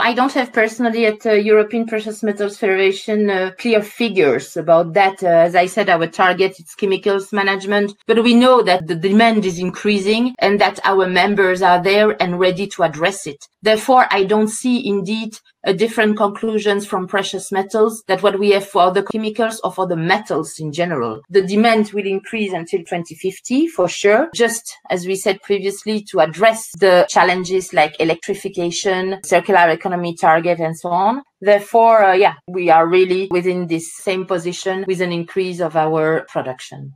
I 0.00 0.14
don't 0.14 0.32
have 0.32 0.54
personally 0.54 1.04
at 1.04 1.20
the 1.20 1.42
European 1.42 1.86
Precious 1.86 2.22
Metals 2.22 2.56
Federation 2.56 3.28
uh, 3.28 3.50
clear 3.58 3.82
figures 3.82 4.56
about 4.56 4.94
that. 4.94 5.22
Uh, 5.22 5.26
as 5.26 5.54
I 5.54 5.66
said, 5.66 5.90
our 5.90 6.06
target 6.06 6.58
is 6.58 6.74
chemicals 6.74 7.34
management, 7.34 7.92
but 8.06 8.24
we 8.24 8.34
know 8.34 8.62
that 8.62 8.86
the 8.86 8.96
demand 8.96 9.44
is 9.44 9.58
increasing 9.58 10.34
and 10.38 10.58
that 10.60 10.80
our 10.84 11.06
members 11.06 11.60
are 11.60 11.82
there 11.82 12.20
and 12.20 12.40
ready 12.40 12.66
to 12.68 12.82
address 12.82 13.26
it. 13.26 13.46
Therefore, 13.62 14.06
I 14.10 14.24
don't 14.24 14.48
see 14.48 14.88
indeed 14.88 15.38
different 15.72 16.16
conclusions 16.16 16.86
from 16.86 17.06
precious 17.06 17.50
metals 17.50 18.02
that 18.06 18.22
what 18.22 18.38
we 18.38 18.50
have 18.50 18.66
for 18.66 18.90
the 18.90 19.02
chemicals 19.02 19.60
or 19.64 19.72
for 19.72 19.86
the 19.86 19.96
metals 19.96 20.58
in 20.58 20.72
general. 20.72 21.22
The 21.30 21.42
demand 21.42 21.92
will 21.92 22.06
increase 22.06 22.52
until 22.52 22.80
2050 22.80 23.68
for 23.68 23.88
sure, 23.88 24.28
just 24.34 24.76
as 24.90 25.06
we 25.06 25.16
said 25.16 25.42
previously 25.42 26.02
to 26.10 26.20
address 26.20 26.70
the 26.78 27.06
challenges 27.08 27.72
like 27.72 27.96
electrification, 28.00 29.20
circular 29.24 29.68
economy 29.70 30.14
target 30.14 30.60
and 30.60 30.78
so 30.78 30.90
on. 30.90 31.22
Therefore, 31.40 32.04
uh, 32.04 32.14
yeah, 32.14 32.34
we 32.48 32.70
are 32.70 32.86
really 32.86 33.28
within 33.30 33.66
this 33.66 33.92
same 33.92 34.26
position 34.26 34.84
with 34.86 35.00
an 35.00 35.12
increase 35.12 35.60
of 35.60 35.76
our 35.76 36.26
production. 36.28 36.94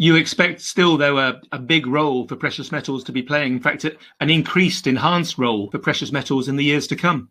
You 0.00 0.14
expect 0.14 0.60
still, 0.60 0.96
though, 0.96 1.18
a, 1.18 1.40
a, 1.50 1.58
big 1.58 1.84
role 1.84 2.28
for 2.28 2.36
precious 2.36 2.70
metals 2.70 3.02
to 3.04 3.12
be 3.12 3.20
playing. 3.20 3.54
In 3.54 3.60
fact, 3.60 3.84
an 4.20 4.30
increased, 4.30 4.86
enhanced 4.86 5.38
role 5.38 5.68
for 5.72 5.80
precious 5.80 6.12
metals 6.12 6.46
in 6.46 6.54
the 6.54 6.64
years 6.64 6.86
to 6.86 6.96
come. 6.96 7.30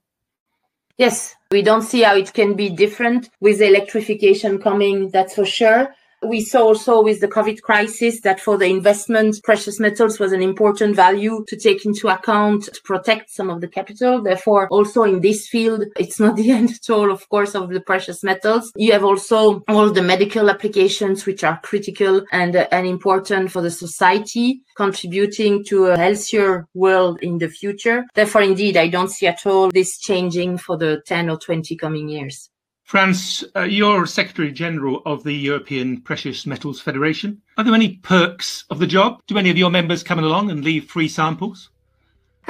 Yes, 0.98 1.36
we 1.52 1.62
don't 1.62 1.84
see 1.84 2.02
how 2.02 2.16
it 2.16 2.34
can 2.34 2.56
be 2.56 2.70
different 2.70 3.30
with 3.40 3.62
electrification 3.62 4.60
coming, 4.60 5.10
that's 5.10 5.36
for 5.36 5.46
sure. 5.46 5.94
We 6.24 6.42
saw 6.42 6.64
also 6.64 7.04
with 7.04 7.22
the 7.22 7.28
COVID 7.28 7.62
crisis 7.62 8.22
that 8.22 8.40
for 8.40 8.58
the 8.58 8.66
investment, 8.66 9.36
precious 9.44 9.80
metals 9.80 10.20
was 10.20 10.32
an 10.32 10.42
important 10.42 10.96
value 10.96 11.46
to 11.48 11.56
take 11.56 11.86
into 11.86 12.08
account 12.08 12.64
to 12.74 12.82
protect 12.84 13.30
some 13.30 13.52
of 13.52 13.62
the 13.62 13.68
capital. 13.68 14.24
Therefore, 14.24 14.68
also 14.70 15.04
in 15.04 15.22
this 15.22 15.48
field, 15.48 15.84
it's 16.00 16.20
not 16.20 16.36
the 16.36 16.50
end 16.50 16.72
at 16.72 16.90
all, 16.90 17.12
of 17.12 17.30
course, 17.30 17.54
of 17.54 17.70
the 17.70 17.82
precious 17.82 18.24
metals. 18.24 18.72
You 18.76 18.94
have 18.94 19.04
also 19.04 19.64
all 19.68 19.92
the 19.92 20.02
medical 20.02 20.50
applications, 20.50 21.28
which 21.28 21.44
are 21.44 21.60
critical 21.62 22.24
and, 22.32 22.56
uh, 22.56 22.68
and 22.72 22.88
important 22.88 23.52
for 23.52 23.62
the 23.62 23.72
society, 23.72 24.62
contributing 24.76 25.64
to 25.66 25.88
a 25.88 25.98
healthier 25.98 26.68
world 26.74 27.20
in 27.22 27.38
the 27.38 27.48
future. 27.48 28.06
Therefore, 28.16 28.42
indeed, 28.42 28.76
I 28.76 28.88
don't 28.88 29.12
see 29.12 29.28
at 29.28 29.46
all 29.46 29.70
this 29.70 30.00
changing 30.00 30.58
for 30.58 30.78
the 30.78 31.02
10 31.06 31.30
or 31.30 31.38
20 31.38 31.76
coming 31.76 32.10
years. 32.10 32.50
France, 32.88 33.44
uh, 33.54 33.64
you're 33.64 34.06
Secretary 34.06 34.50
General 34.50 35.02
of 35.06 35.22
the 35.26 35.34
European 35.34 36.00
Precious 36.00 36.48
Metals 36.48 36.80
Federation. 36.80 37.42
Are 37.58 37.66
there 37.66 37.74
any 37.74 37.98
perks 37.98 38.64
of 38.70 38.80
the 38.80 38.88
job? 38.88 39.20
Do 39.28 39.38
any 39.38 39.50
of 39.50 39.58
your 39.58 39.70
members 39.70 40.04
come 40.04 40.20
along 40.20 40.52
and 40.52 40.64
leave 40.64 40.86
free 40.86 41.10
samples? 41.10 41.70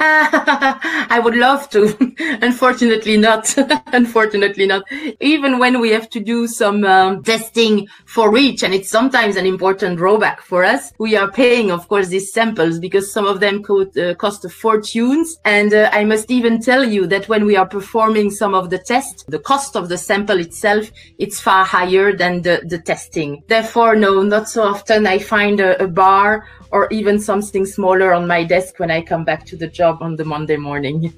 I 0.00 1.20
would 1.22 1.34
love 1.34 1.68
to. 1.70 1.96
Unfortunately 2.40 3.16
not. 3.16 3.52
Unfortunately 3.92 4.64
not. 4.64 4.84
Even 5.20 5.58
when 5.58 5.80
we 5.80 5.90
have 5.90 6.08
to 6.10 6.20
do 6.20 6.46
some 6.46 6.84
um, 6.84 7.24
testing 7.24 7.88
for 8.06 8.30
REACH, 8.30 8.62
and 8.62 8.72
it's 8.72 8.88
sometimes 8.88 9.34
an 9.34 9.44
important 9.44 9.96
drawback 9.96 10.40
for 10.40 10.62
us, 10.62 10.92
we 10.98 11.16
are 11.16 11.28
paying, 11.32 11.72
of 11.72 11.88
course, 11.88 12.08
these 12.08 12.32
samples 12.32 12.78
because 12.78 13.12
some 13.12 13.26
of 13.26 13.40
them 13.40 13.60
could 13.60 13.98
uh, 13.98 14.14
cost 14.14 14.48
fortunes. 14.52 15.36
And 15.44 15.74
uh, 15.74 15.90
I 15.92 16.04
must 16.04 16.30
even 16.30 16.60
tell 16.60 16.84
you 16.84 17.08
that 17.08 17.28
when 17.28 17.44
we 17.44 17.56
are 17.56 17.66
performing 17.66 18.30
some 18.30 18.54
of 18.54 18.70
the 18.70 18.78
tests, 18.78 19.24
the 19.24 19.40
cost 19.40 19.74
of 19.74 19.88
the 19.88 19.98
sample 19.98 20.38
itself, 20.38 20.92
it's 21.18 21.40
far 21.40 21.64
higher 21.64 22.16
than 22.16 22.42
the, 22.42 22.62
the 22.64 22.78
testing. 22.78 23.42
Therefore, 23.48 23.96
no, 23.96 24.22
not 24.22 24.48
so 24.48 24.62
often 24.62 25.08
I 25.08 25.18
find 25.18 25.58
a, 25.58 25.82
a 25.82 25.88
bar 25.88 26.46
or 26.70 26.88
even 26.90 27.18
something 27.18 27.64
smaller 27.64 28.12
on 28.12 28.26
my 28.26 28.44
desk 28.44 28.78
when 28.78 28.90
I 28.90 29.00
come 29.02 29.24
back 29.24 29.46
to 29.46 29.56
the 29.56 29.66
job 29.66 29.87
on 30.00 30.16
the 30.16 30.24
Monday 30.24 30.56
morning. 30.56 31.12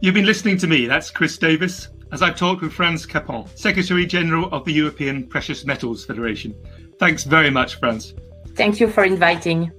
You've 0.00 0.14
been 0.14 0.26
listening 0.26 0.56
to 0.58 0.66
me, 0.66 0.86
that's 0.86 1.10
Chris 1.10 1.38
Davies, 1.38 1.88
as 2.12 2.22
I've 2.22 2.36
talked 2.36 2.62
with 2.62 2.72
France 2.72 3.06
Capon, 3.06 3.46
Secretary 3.54 4.06
General 4.06 4.48
of 4.52 4.64
the 4.64 4.72
European 4.72 5.26
Precious 5.26 5.64
Metals 5.64 6.04
Federation. 6.04 6.54
Thanks 6.98 7.24
very 7.24 7.50
much, 7.50 7.78
France. 7.78 8.14
Thank 8.54 8.80
you 8.80 8.88
for 8.88 9.04
inviting. 9.04 9.70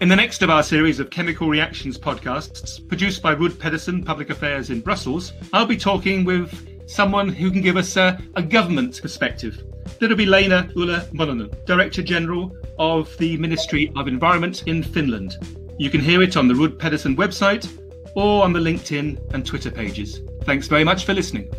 In 0.00 0.08
the 0.08 0.16
next 0.16 0.42
of 0.42 0.50
our 0.50 0.62
series 0.62 1.00
of 1.00 1.10
Chemical 1.10 1.48
Reactions 1.48 1.98
podcasts, 1.98 2.86
produced 2.88 3.22
by 3.22 3.34
Rud 3.34 3.58
Pedersen 3.58 4.04
Public 4.04 4.30
Affairs 4.30 4.70
in 4.70 4.80
Brussels, 4.80 5.32
I'll 5.52 5.66
be 5.66 5.76
talking 5.76 6.24
with 6.24 6.88
someone 6.88 7.28
who 7.28 7.50
can 7.50 7.62
give 7.62 7.76
us 7.76 7.96
a, 7.96 8.20
a 8.36 8.42
government 8.42 9.00
perspective. 9.00 9.62
That'll 9.98 10.16
be 10.16 10.26
Leena 10.26 10.70
Ylä-Mononen, 10.76 11.64
Director 11.66 12.02
General 12.02 12.54
of 12.78 13.16
the 13.18 13.36
Ministry 13.38 13.90
of 13.96 14.08
Environment 14.08 14.62
in 14.66 14.82
Finland. 14.82 15.36
You 15.78 15.90
can 15.90 16.00
hear 16.00 16.22
it 16.22 16.36
on 16.36 16.48
the 16.48 16.56
Rud 16.56 16.76
Pedersen 16.76 17.16
website 17.16 17.68
or 18.16 18.42
on 18.42 18.52
the 18.52 18.58
LinkedIn 18.58 19.32
and 19.32 19.46
Twitter 19.46 19.70
pages. 19.70 20.22
Thanks 20.42 20.66
very 20.66 20.82
much 20.82 21.04
for 21.04 21.14
listening. 21.14 21.52